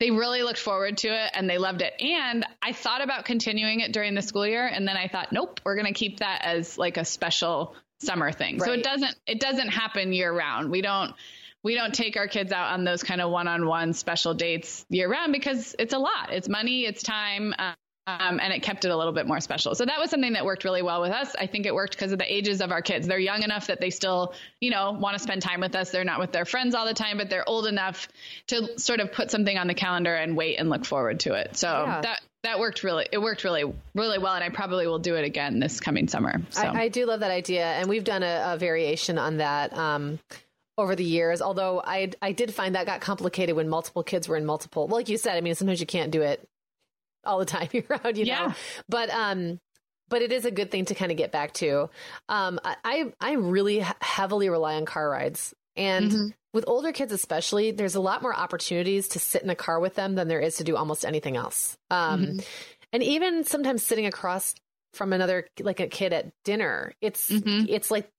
[0.00, 1.92] they really looked forward to it and they loved it.
[2.00, 5.60] And i thought about continuing it during the school year and then i thought nope
[5.64, 8.58] we're going to keep that as like a special summer thing.
[8.58, 8.66] Right.
[8.66, 10.70] so it doesn't it doesn't happen year round.
[10.70, 11.14] We don't
[11.62, 15.32] we don't take our kids out on those kind of one-on-one special dates year round
[15.32, 16.32] because it's a lot.
[16.32, 17.54] It's money it's time
[18.08, 19.74] um, and it kept it a little bit more special.
[19.74, 21.34] So that was something that worked really well with us.
[21.38, 23.06] I think it worked because of the ages of our kids.
[23.06, 25.90] They're young enough that they still, you know, want to spend time with us.
[25.90, 28.08] They're not with their friends all the time, but they're old enough
[28.46, 31.58] to sort of put something on the calendar and wait and look forward to it.
[31.58, 32.00] So yeah.
[32.00, 35.24] that that worked really it worked really really well and i probably will do it
[35.24, 36.62] again this coming summer so.
[36.62, 40.20] I, I, do love that idea and we've done a, a variation on that um,
[40.78, 44.36] over the years although i i did find that got complicated when multiple kids were
[44.36, 46.48] in multiple well, like you said i mean sometimes you can't do it
[47.24, 48.48] all the time year round, you yeah.
[48.48, 48.54] know.
[48.88, 49.60] But um
[50.08, 51.90] but it is a good thing to kind of get back to.
[52.28, 55.54] Um I I really heavily rely on car rides.
[55.76, 56.28] And mm-hmm.
[56.52, 59.94] with older kids especially, there's a lot more opportunities to sit in a car with
[59.94, 61.76] them than there is to do almost anything else.
[61.90, 62.38] Um mm-hmm.
[62.92, 64.54] and even sometimes sitting across
[64.94, 67.66] from another like a kid at dinner, it's mm-hmm.
[67.68, 68.10] it's like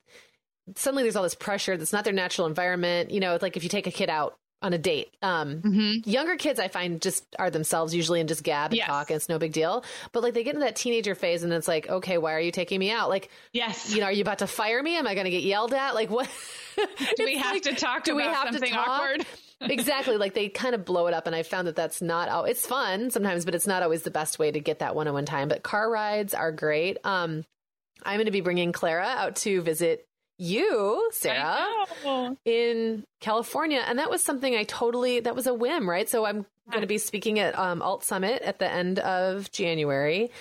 [0.75, 3.11] suddenly there's all this pressure that's not their natural environment.
[3.11, 5.15] You know, it's like if you take a kid out on a date.
[5.21, 6.09] Um, mm-hmm.
[6.09, 8.87] Younger kids, I find, just are themselves usually and just gab and yes.
[8.87, 9.83] talk, and it's no big deal.
[10.11, 12.51] But like they get into that teenager phase, and it's like, okay, why are you
[12.51, 13.09] taking me out?
[13.09, 14.97] Like, yes, you know, are you about to fire me?
[14.97, 15.95] Am I going to get yelled at?
[15.95, 16.29] Like, what?
[17.17, 18.03] do we have like, to talk?
[18.03, 18.87] Do we have to talk?
[18.87, 19.25] awkward?
[19.61, 20.17] exactly.
[20.17, 22.27] Like they kind of blow it up, and I found that that's not.
[22.29, 25.25] Oh, it's fun sometimes, but it's not always the best way to get that one-on-one
[25.25, 25.47] time.
[25.47, 26.97] But car rides are great.
[27.05, 27.45] Um,
[28.03, 30.08] I'm going to be bringing Clara out to visit
[30.39, 31.85] you, Sarah,
[32.45, 33.83] in California.
[33.85, 36.09] And that was something I totally, that was a whim, right?
[36.09, 40.31] So I'm going to be speaking at um, Alt Summit at the end of January.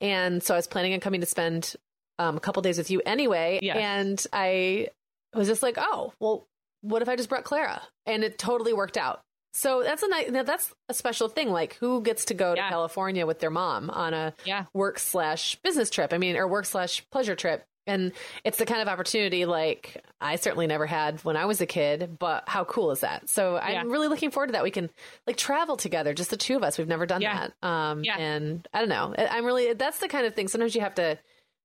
[0.00, 1.74] And so I was planning on coming to spend
[2.18, 3.58] um, a couple days with you anyway.
[3.62, 3.76] Yes.
[3.76, 4.88] And I
[5.34, 6.46] was just like, oh, well,
[6.82, 7.80] what if I just brought Clara?
[8.04, 9.22] And it totally worked out.
[9.54, 11.50] So that's a nice, that's a special thing.
[11.50, 12.64] Like who gets to go yeah.
[12.64, 14.66] to California with their mom on a yeah.
[14.74, 16.12] work slash business trip?
[16.12, 18.12] I mean, or work slash pleasure trip and
[18.44, 22.16] it's the kind of opportunity like I certainly never had when I was a kid,
[22.18, 23.28] but how cool is that?
[23.28, 23.82] So I'm yeah.
[23.84, 24.62] really looking forward to that.
[24.62, 24.90] We can
[25.26, 26.78] like travel together, just the two of us.
[26.78, 27.48] We've never done yeah.
[27.48, 27.68] that.
[27.68, 28.18] Um, yeah.
[28.18, 29.14] and I don't know.
[29.16, 30.48] I'm really, that's the kind of thing.
[30.48, 31.18] Sometimes you have to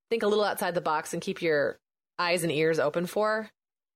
[0.09, 1.80] think a little outside the box and keep your
[2.19, 3.49] eyes and ears open for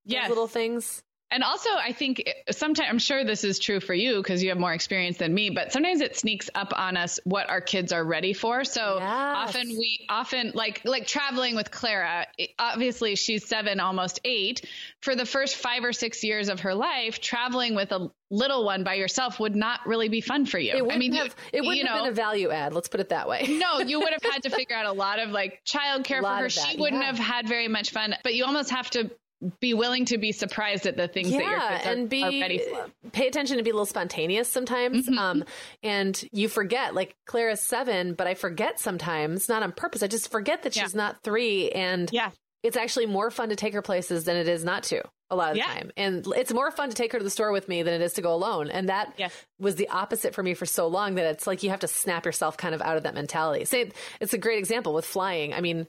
[0.06, 0.30] yes.
[0.30, 1.04] little things
[1.36, 4.58] And also, I think sometimes, I'm sure this is true for you because you have
[4.58, 8.06] more experience than me, but sometimes it sneaks up on us what our kids are
[8.06, 8.64] ready for.
[8.64, 9.04] So Yes.
[9.04, 12.26] often we, often like, like traveling with Clara,
[12.58, 14.66] obviously she's seven, almost eight.
[15.02, 18.86] For the first five or six years of her life, traveling with a little one
[18.86, 20.72] by yourself would not really be fun for you.
[20.72, 22.74] It wouldn't I mean, you- have, it wouldn't you have know, been a value add.
[22.74, 23.46] Let's put it that way.
[23.50, 26.44] no, you would have had to figure out a lot of like childcare for her.
[26.44, 27.08] that, she wouldn't yeah.
[27.08, 29.12] have had very much fun, but you almost have to
[29.60, 32.24] be willing to be surprised at the things that your yeah, kids are, and be
[32.24, 32.88] are ready for.
[33.12, 35.08] pay attention to be a little spontaneous sometimes.
[35.08, 35.18] Mhm.
[35.18, 35.44] Um,
[35.84, 40.04] and you forget, like Clara's seven, but I forget sometimes, not on purpose.
[40.04, 40.98] I just forget that she's Yeah.
[40.98, 42.32] not three, and Yeah.
[42.64, 45.04] it's actually more fun to take her places than it is not to.
[45.32, 45.74] A lot of the Yeah.
[45.74, 48.02] time, and it's more fun to take her to the store with me than it
[48.02, 48.70] is to go alone.
[48.70, 49.30] And that Yeah.
[49.60, 52.26] was the opposite for me for so long that it's like you have to snap
[52.28, 53.66] yourself kind of out of that mentality.
[53.66, 53.92] Say
[54.22, 55.52] it's a great example with flying.
[55.52, 55.88] I mean,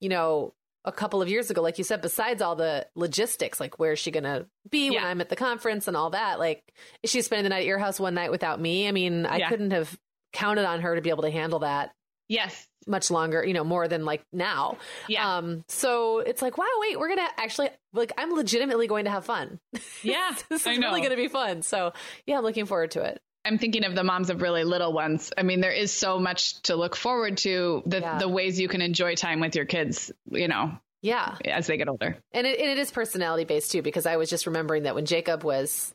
[0.00, 0.52] you know,
[0.84, 4.10] a couple of years ago, like you said, besides all the logistics, like where's she
[4.10, 6.62] gonna be when I'm at the conference and all that, like
[7.02, 8.86] is she spending the night at your house one night without me?
[8.88, 9.48] I mean, I Yeah.
[9.48, 9.98] couldn't have
[10.32, 11.92] counted on her to be able to handle that
[12.28, 12.66] Yes.
[12.86, 14.78] much longer, you know, more than like now.
[15.08, 15.36] Yeah.
[15.38, 19.24] Um, so it's like, wow, wait, we're gonna actually like I'm legitimately going to have
[19.24, 19.60] fun.
[20.02, 20.34] Yeah.
[20.48, 21.62] this is really gonna be fun.
[21.62, 21.92] So
[22.26, 23.20] yeah, I'm looking forward to it.
[23.44, 25.32] I'm thinking of the moms of really little ones.
[25.36, 27.82] I mean, there is so much to look forward to.
[27.86, 28.18] The Yeah.
[28.18, 31.36] the ways you can enjoy time with your kids, you know, Yeah.
[31.44, 32.16] as they get older.
[32.32, 35.04] And it, and it is personality based too, because I was just remembering that when
[35.06, 35.94] Jacob was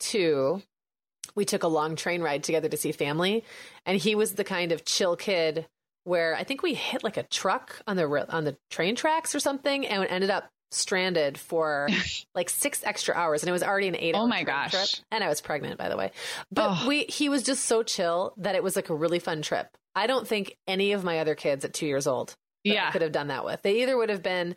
[0.00, 0.62] two,
[1.34, 3.44] we took a long train ride together to see family,
[3.86, 5.66] and he was the kind of chill kid
[6.04, 9.40] where I think we hit like a truck on the on the train tracks or
[9.40, 11.88] something, and ended up stranded for
[12.34, 14.14] like six extra hours, and it was already an eight.
[14.16, 14.70] Oh my gosh.
[14.72, 16.10] Trip, and I was pregnant, by the way.
[16.50, 16.88] But Oh.
[16.88, 19.68] we he was just so chill that it was like a really fun trip.
[19.94, 22.34] I don't think any of my other kids at two years old
[22.66, 22.90] I Yeah.
[22.92, 23.60] could have done that with.
[23.62, 24.56] They either would have been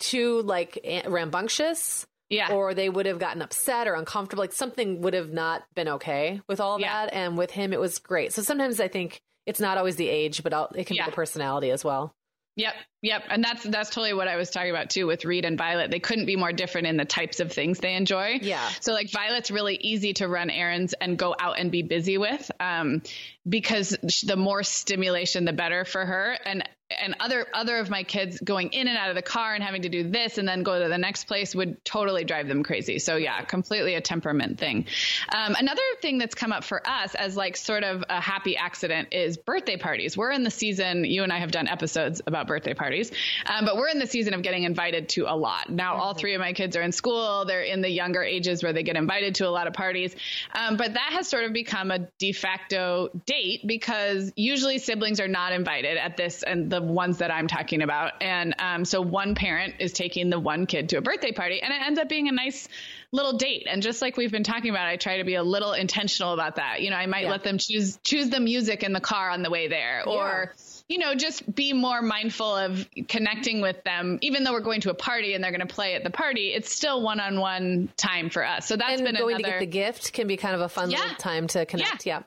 [0.00, 2.52] too like rambunctious Yeah.
[2.52, 4.42] or they would have gotten upset or uncomfortable.
[4.42, 7.06] Like something would have not been okay with all Yeah.
[7.06, 7.14] that.
[7.14, 8.32] And with him, it was great.
[8.32, 11.04] So sometimes I think it's not always the age, but it can Yeah.
[11.04, 12.14] be the personality as well.
[12.54, 15.56] Yep, yep, and that's that's totally what I was talking about too with Reed and
[15.56, 15.90] Violet.
[15.90, 18.40] They couldn't be more different in the types of things they enjoy.
[18.42, 18.68] Yeah.
[18.80, 22.50] So like Violet's really easy to run errands and go out and be busy with,
[22.60, 23.02] um,
[23.48, 23.96] because
[24.26, 26.36] the more stimulation, the better for her.
[26.44, 26.68] And
[27.00, 29.82] and other other of my kids going in and out of the car and having
[29.82, 32.98] to do this and then go to the next place would totally drive them crazy.
[32.98, 34.86] So yeah, completely a temperament thing.
[35.34, 39.08] Um, another thing that's come up for us as like sort of a happy accident
[39.12, 40.16] is birthday parties.
[40.16, 41.04] We're in the season.
[41.04, 43.10] You and I have done episodes about birthday parties,
[43.46, 45.70] um, but we're in the season of getting invited to a lot.
[45.70, 47.44] Now all three of my kids are in school.
[47.44, 50.14] They're in the younger ages where they get invited to a lot of parties,
[50.54, 55.28] um, but that has sort of become a de facto date because usually siblings are
[55.28, 58.12] not invited at this and the ones that I'm talking about.
[58.20, 61.72] And um, so one parent is taking the one kid to a birthday party, and
[61.72, 62.68] it ends up being a nice
[63.12, 63.66] little date.
[63.70, 66.56] And just like we've been talking about, I try to be a little intentional about
[66.56, 66.82] that.
[66.82, 67.30] You know, I might Yeah.
[67.30, 70.52] let them choose choose the music in the car on the way there, or
[70.88, 74.18] you know, just be more mindful of connecting with them.
[74.20, 76.48] Even though we're going to a party and they're going to play at the party,
[76.48, 78.66] it's still one on one time for us.
[78.66, 79.60] So that's and been going another.
[79.60, 80.98] to get the gift can be kind of a fun Yeah.
[80.98, 82.04] little time to connect.
[82.04, 82.22] Yeah.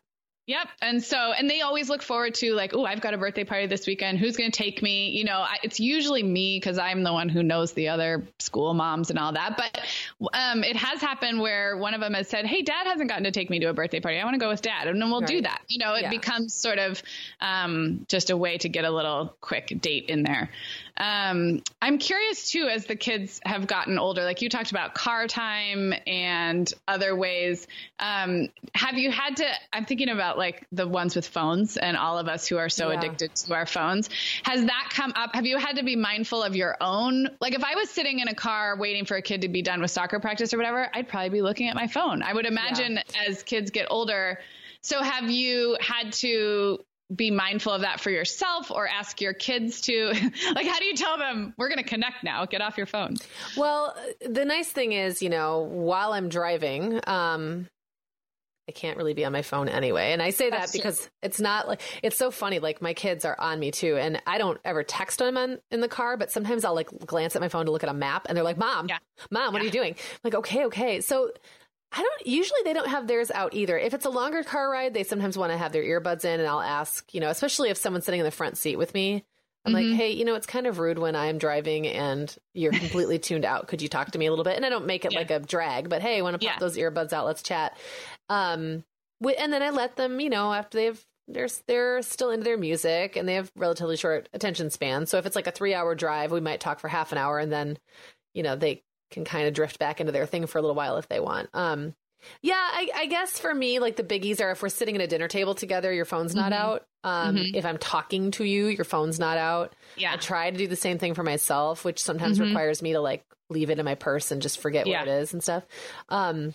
[0.47, 0.67] Yep.
[0.79, 3.65] And so, and they always look forward to like, oh, I've got a birthday party
[3.65, 4.19] this weekend.
[4.19, 5.09] Who's going to take me?
[5.09, 8.75] You know, I, it's usually me because I'm the one who knows the other school
[8.75, 9.57] moms and all that.
[9.57, 9.81] But
[10.33, 13.31] um, it has happened where one of them has said, hey, dad hasn't gotten to
[13.31, 14.19] take me to a birthday party.
[14.19, 14.87] I want to go with dad.
[14.87, 15.61] And then we'll do that.
[15.67, 16.09] You know, it Yeah.
[16.11, 17.01] becomes sort of
[17.41, 20.51] um, just a way to get a little quick date in there.
[20.97, 25.27] Um, I'm curious too, as the kids have gotten older, like you talked about car
[25.27, 27.67] time and other ways.
[27.99, 29.45] Um, have you had to?
[29.73, 32.89] I'm thinking about like the ones with phones and all of us who are so
[32.91, 32.97] Yeah.
[32.99, 34.09] addicted to our phones.
[34.43, 35.35] Has that come up?
[35.35, 37.29] Have you had to be mindful of your own?
[37.41, 39.81] Like if I was sitting in a car waiting for a kid to be done
[39.81, 42.23] with soccer practice or whatever, I'd probably be looking at my phone.
[42.23, 44.39] I would imagine as kids get older.
[44.81, 46.79] So have you had to
[47.15, 50.07] be mindful of that for yourself or ask your kids to
[50.55, 53.15] like how do you tell them we're going to connect now get off your phone
[53.55, 53.95] Well,
[54.27, 57.67] the nice thing is, you know, while I'm driving, um,
[58.67, 60.11] I can't really be on my phone anyway.
[60.11, 62.59] And I say that because it's not like it's so funny.
[62.59, 65.81] Like my kids are on me too, and I don't ever text them on, in
[65.81, 68.25] the car, but sometimes I'll like glance at my phone to look at a map,
[68.27, 68.97] and they're like, "Mom, Yeah.
[69.29, 71.01] mom, what are you doing?" I'm like, okay, okay.
[71.01, 71.31] So
[71.91, 73.77] I don't usually they don't have theirs out either.
[73.77, 76.49] If it's a longer car ride, they sometimes want to have their earbuds in, and
[76.49, 79.23] I'll ask, you know, especially if someone's sitting in the front seat with me.
[79.65, 79.73] I'm Mhm.
[79.73, 83.45] like, hey, you know, it's kind of rude when I'm driving and you're completely tuned
[83.45, 83.67] out.
[83.67, 84.55] Could you talk to me a little bit?
[84.57, 85.19] And I don't make it Yeah.
[85.19, 86.59] like a drag, but hey, want to pop Yeah.
[86.59, 87.25] those earbuds out?
[87.25, 87.77] Let's chat.
[88.29, 88.83] Um,
[89.39, 93.15] and then I let them, you know, after they've they're they're still into their music
[93.15, 95.09] and they have relatively short attention spans.
[95.09, 97.39] So if it's like a three hour drive, we might talk for half an hour
[97.39, 97.79] and then,
[98.35, 100.97] you know, they can kind of drift back into their thing for a little while
[100.97, 101.49] if they want.
[101.53, 101.95] Um,
[102.41, 105.07] yeah, I, I guess for me, like the biggies are if we're sitting at a
[105.07, 106.55] dinner table together, your phone's not Mhm.
[106.55, 106.85] out.
[107.03, 107.55] Um, Mhm.
[107.55, 109.73] If I'm talking to you, your phone's not out.
[109.97, 110.15] I Yeah.
[110.17, 112.47] try to do the same thing for myself, which sometimes Mhm.
[112.47, 114.99] requires me to like leave it in my purse and just forget Yeah.
[115.01, 115.63] what it is and stuff.
[116.09, 116.53] Um,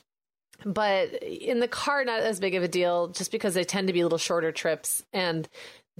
[0.64, 3.93] but in the car, not as big of a deal, just because they tend to
[3.95, 5.03] be little shorter trips.
[5.12, 5.49] And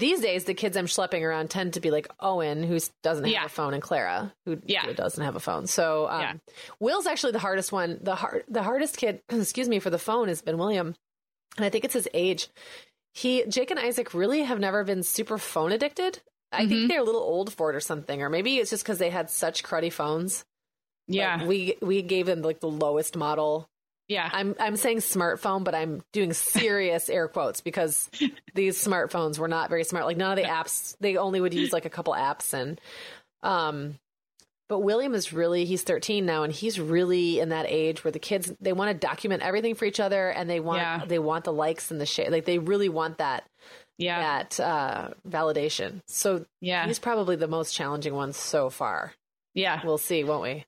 [0.01, 3.32] these days, the kids I'm schlepping around tend to be like Owen, who doesn't have
[3.32, 3.44] Yeah.
[3.44, 4.82] a phone, and Clara, who Yeah.
[4.86, 5.66] who doesn't have a phone.
[5.68, 6.32] So um, Yeah.
[6.80, 7.98] Will's actually the hardest one.
[8.03, 10.96] The hard, the hardest kid, excuse me, for the phone has been William,
[11.57, 12.48] and I think it's his age.
[13.14, 16.20] He, Jake, and Isaac really have never been super phone addicted.
[16.53, 16.68] I Mhm.
[16.68, 19.11] think they're a little old for it or something, or maybe it's just because they
[19.11, 20.44] had such cruddy phones.
[21.09, 21.36] Yeah.
[21.36, 23.68] Like, we we gave them like the lowest model.
[24.11, 24.28] Yeah.
[24.30, 28.11] I'm I'm saying smartphone, but I'm doing serious air quotes because
[28.54, 30.04] these smartphones were not very smart.
[30.04, 32.80] Like none of the apps, they only would use like a couple apps and
[33.42, 33.98] um
[34.68, 38.18] but William is really he's 13 now and he's really in that age where the
[38.18, 41.02] kids they want to document everything for each other and they want Yeah.
[41.06, 43.44] they want the likes and the share like they really want that
[43.98, 44.20] yeah.
[44.44, 46.00] that uh validation.
[46.08, 46.86] So Yeah.
[46.86, 49.12] he's probably the most challenging one so far.
[49.54, 49.80] Yeah.
[49.84, 50.64] We'll see, won't we?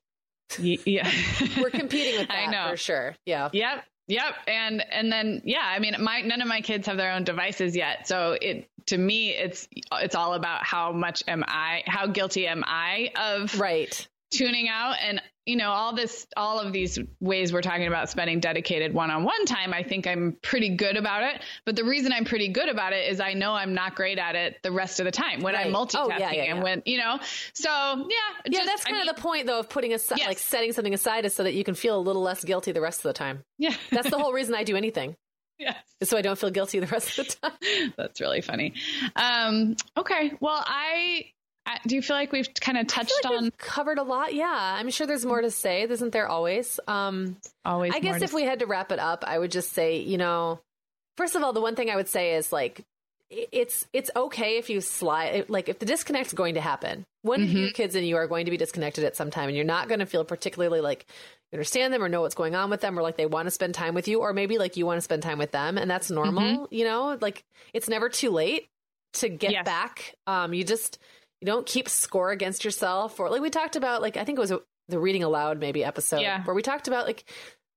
[0.59, 1.09] Yeah.
[1.57, 2.71] We're competing with that I know.
[2.71, 3.15] for sure.
[3.25, 3.49] Yeah.
[3.51, 3.83] Yep.
[4.07, 4.35] Yep.
[4.47, 7.75] And and then yeah, I mean my none of my kids have their own devices
[7.75, 8.07] yet.
[8.07, 12.63] So it to me it's it's all about how much am I how guilty am
[12.65, 14.07] I of Right.
[14.33, 18.39] Tuning out and you know all this all of these ways we're talking about spending
[18.39, 22.47] dedicated one-on-one time i think i'm pretty good about it but the reason i'm pretty
[22.47, 25.11] good about it is i know i'm not great at it the rest of the
[25.11, 25.73] time when i'm Right.
[25.73, 27.19] multitasking Oh, yeah, yeah, and when you know
[27.53, 28.05] so yeah
[28.45, 30.27] Yeah, just- that's I kind mean, of the point, though, of putting aside, Yes.
[30.27, 32.81] like setting something aside, is so that you can feel a little less guilty the
[32.81, 33.43] rest of the time.
[33.57, 35.15] yeah That's the whole reason I do anything,
[35.59, 37.93] yes is so I don't feel guilty the rest of the time.
[37.97, 38.73] that's really funny
[39.15, 41.25] um okay well i, I
[41.87, 44.33] do you feel like we've kind of touched like on covered a lot.
[44.33, 45.83] Yeah, I'm sure there's more to say.
[45.83, 46.79] Isn't there always?
[46.87, 49.99] Um, always I guess if we had to wrap it up, I would just say,
[49.99, 50.59] you know,
[51.17, 52.81] first of all, the one thing I would say is like,
[53.29, 57.03] it's it's okay if you slide like if the disconnect's going to happen.
[57.23, 57.57] One of Mm-hmm.
[57.57, 59.87] your kids and you are going to be disconnected at some time, and you're not
[59.87, 61.05] going to feel particularly like
[61.51, 63.51] you understand them or know what's going on with them, or like they want to
[63.51, 65.89] spend time with you, or maybe like you want to spend time with them, and
[65.89, 66.67] that's normal.
[66.69, 67.43] You know, like
[67.73, 68.67] it's never too late
[69.13, 69.53] to get Mm-hmm.
[69.53, 69.65] Yes.
[69.65, 70.15] back.
[70.27, 70.99] Um, you just
[71.43, 74.41] you don't keep score against yourself, or like we talked about, like I think it
[74.41, 74.53] was
[74.87, 76.41] the reading aloud maybe episode Yeah.
[76.45, 77.25] where we talked about like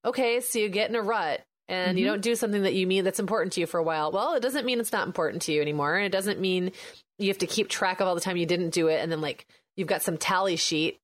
[0.05, 2.09] okay, so you get in a rut and you Mhm.
[2.11, 4.09] don't do something that you mean that's important to you for a while.
[4.13, 5.97] Well, it doesn't mean it's not important to you anymore.
[5.97, 6.71] And it doesn't mean
[7.19, 9.19] you have to keep track of all the time you didn't do it and then
[9.19, 9.45] like
[9.75, 10.97] you've got some tally sheet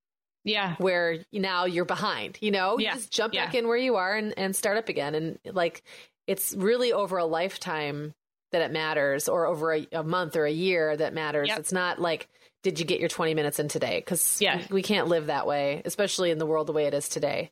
[0.46, 2.80] yeah where now you're behind, you know?
[2.80, 2.94] Yeah.
[2.94, 3.46] You just jump Yeah.
[3.46, 5.16] back in where you are and, and start up again.
[5.16, 5.84] And like
[6.28, 8.14] it's really over a lifetime
[8.54, 11.50] that it matters or over a, a month or a year that matters.
[11.50, 11.60] Yep.
[11.60, 12.30] It's not like
[12.64, 14.00] did you get your 20 minutes in today?
[14.00, 14.66] Because Yeah.
[14.72, 17.52] we, can't live that way, especially in the world the way it is today.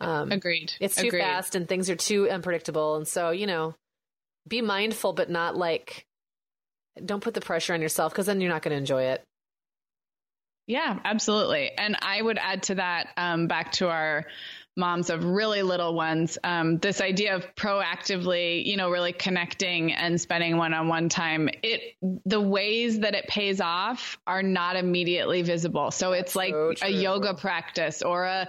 [0.00, 1.20] Um, agreed it's too agreed.
[1.20, 2.96] fast and things are too unpredictable.
[2.96, 3.74] And so, you know,
[4.48, 6.06] be mindful, but not like,
[7.04, 9.22] don't put the pressure on yourself because then you're not going to enjoy it.
[10.66, 11.70] Yeah, absolutely.
[11.76, 14.24] And I would add to that, um, back to our
[14.76, 20.20] moms of really little ones, um, this idea of proactively, you know, really connecting and
[20.20, 21.48] spending one-on-one time.
[21.62, 25.90] It the ways that it pays off are not immediately visible.
[25.90, 28.48] So it's like so a yoga practice or a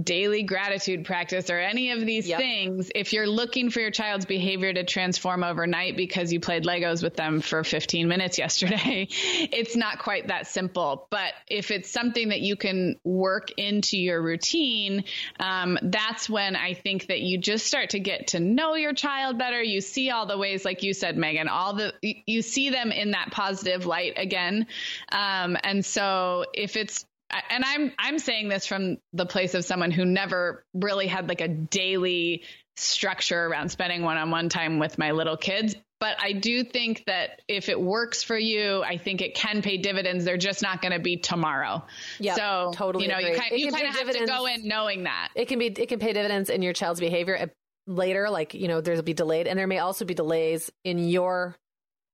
[0.00, 2.38] daily gratitude practice or any of these Yep.
[2.38, 2.90] things.
[2.94, 7.16] If you're looking for your child's behavior to transform overnight because you played Legos with
[7.16, 11.08] them for 15 minutes yesterday, it's not quite that simple.
[11.10, 15.04] But if it's something that you can work into your routine,
[15.40, 19.38] um, that's when I think that you just start to get to know your child
[19.38, 19.62] better.
[19.62, 22.92] You see all the ways, like you said, Meagan, all the you- you see them
[22.92, 24.66] in that positive light again.
[25.12, 27.04] Um, and so if it's
[27.50, 31.40] and I'm I'm saying this from the place of someone who never really had like
[31.40, 32.44] a daily
[32.76, 35.74] structure around spending one-on-one time with my little kids
[36.04, 39.76] but I do think that if it works for you I think it can pay
[39.78, 41.84] dividends they're just not going to be tomorrow
[42.20, 43.38] Yep, so totally you know you agree.
[43.38, 45.88] kind, It you kind of have to go in knowing that It can be, it
[45.88, 47.46] can pay dividends in your child's behavior uh,
[47.86, 48.30] later.
[48.30, 51.54] Like, you know, there'll be delayed and there may also be delays in your,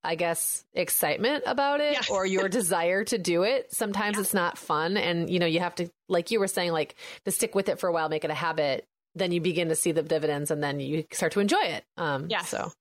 [0.02, 2.10] I guess, excitement about it Yes.
[2.10, 3.72] or your desire to do it.
[3.72, 4.96] Sometimes it's not fun.
[4.96, 7.78] And, you know, you have to, like you were saying, like to stick with it
[7.78, 8.84] for a while, make it a habit.
[9.14, 11.84] Then you begin to see the dividends and then you start to enjoy it.
[11.96, 12.48] Um, Yes.
[12.48, 12.72] So,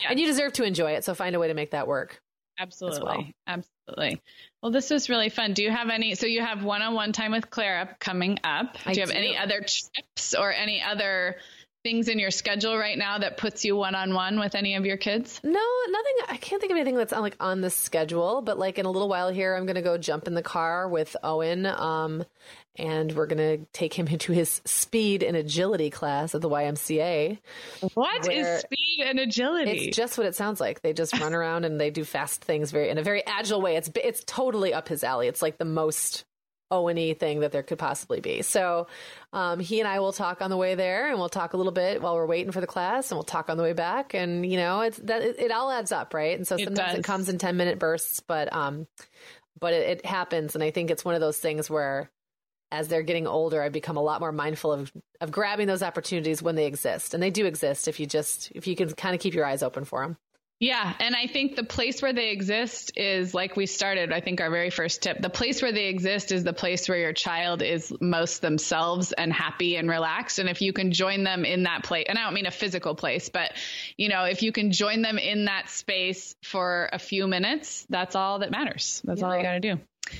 [0.00, 0.10] Yes.
[0.10, 1.04] and you deserve to enjoy it.
[1.04, 2.20] So find a way to make that work.
[2.58, 3.34] Absolutely.
[3.46, 3.62] well.
[3.88, 4.20] Absolutely.
[4.62, 5.52] Well, this was really fun.
[5.52, 6.14] Do you have any?
[6.14, 8.76] So you have one on one time with Clara coming up.
[8.86, 9.16] I do you have do.
[9.18, 11.36] any other tips or any other
[11.84, 14.84] things in your schedule right now that puts you one on one with any of
[14.86, 15.40] your kids?
[15.44, 15.52] No,
[15.88, 16.12] nothing.
[16.28, 18.42] I can't think of anything that's on like on the schedule.
[18.42, 21.14] But like in a little while here, I'm gonna go jump in the car with
[21.22, 22.24] Owen, um,
[22.78, 27.38] and we're gonna take him into his speed and agility class at the YMCA.
[27.94, 29.70] What is speed and agility?
[29.70, 30.82] It's just what it sounds like.
[30.82, 33.76] They just run around and they do fast things very in a very agile way.
[33.76, 35.28] It's it's totally up his alley.
[35.28, 36.24] It's like the most
[36.70, 38.42] Owen thing that there could possibly be.
[38.42, 38.88] So
[39.32, 41.72] um, he and I will talk on the way there, and we'll talk a little
[41.72, 44.14] bit while we're waiting for the class, and we'll talk on the way back.
[44.14, 46.36] And you know, it's that it, it all adds up, right?
[46.36, 48.88] And so sometimes it, it comes in ten minute bursts, but um,
[49.60, 52.10] but it, it happens, and I think it's one of those things where
[52.70, 56.42] as they're getting older, I become a lot more mindful of of grabbing those opportunities
[56.42, 59.20] when they exist, and they do exist if you just if you can kind of
[59.20, 60.16] keep your eyes open for them.
[60.58, 60.94] Yeah.
[61.00, 64.50] And I think the place where they exist is like we started, I think our
[64.50, 65.20] very first tip.
[65.20, 69.30] The place where they exist is the place where your child is most themselves and
[69.30, 70.38] happy and relaxed.
[70.38, 72.94] And if you can join them in that place, and I don't mean a physical
[72.94, 73.52] place, but
[73.98, 78.16] you know, if you can join them in that space for a few minutes, that's
[78.16, 79.02] all that matters.
[79.04, 79.26] That's yeah.
[79.26, 79.78] all you got to do.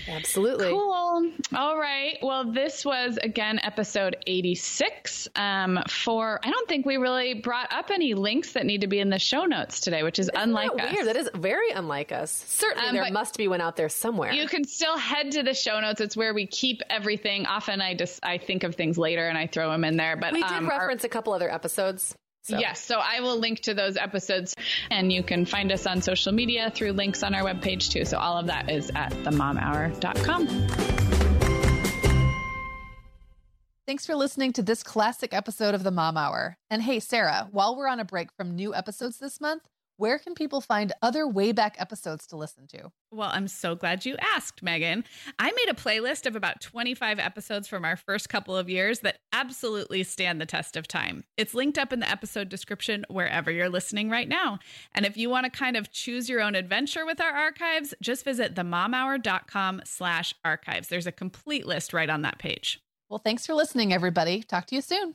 [0.09, 0.70] Absolutely.
[0.70, 1.32] Cool.
[1.55, 2.18] All right.
[2.22, 5.28] Well, this was again episode 86.
[5.37, 8.99] Um, for I don't think we really brought up any links that need to be
[8.99, 10.95] in the show notes today, which is Isn't unlike that us.
[10.95, 11.07] Weird.
[11.07, 12.32] That is very unlike us.
[12.32, 14.32] Certainly, um, there must be one out there somewhere.
[14.32, 16.01] You can still head to the show notes.
[16.01, 17.47] It's where we keep everything.
[17.47, 20.16] Often, I just I think of things later and I throw them in there.
[20.16, 22.14] But we did um, reference our, a couple other episodes.
[22.47, 22.59] So.
[22.61, 24.55] Yes, so I will link to those episodes
[24.88, 28.05] and you can find us on social media through links on our webpage too.
[28.05, 30.47] So all of that is at themomhour.com.
[33.84, 36.57] Thanks for listening to this classic episode of the Mom Hour.
[36.70, 39.62] And hey, Sarah, while we're on a break from new episodes this month,
[39.97, 42.90] where can people find other way back episodes to listen to?
[43.11, 45.05] Well, I'm so glad you asked, Meagan.
[45.38, 49.18] I made a playlist of about 25 episodes from our first couple of years that
[49.32, 51.24] absolutely stand the test of time.
[51.36, 54.59] It's linked up in the episode description wherever you're listening right now.
[54.94, 58.24] And if you want to kind of choose your own adventure with our archives, just
[58.24, 60.88] visit themomhour.com slash archives.
[60.88, 62.80] There's a complete list right on that page.
[63.09, 64.42] Well, thanks for listening, everybody.
[64.42, 65.14] Talk to you soon.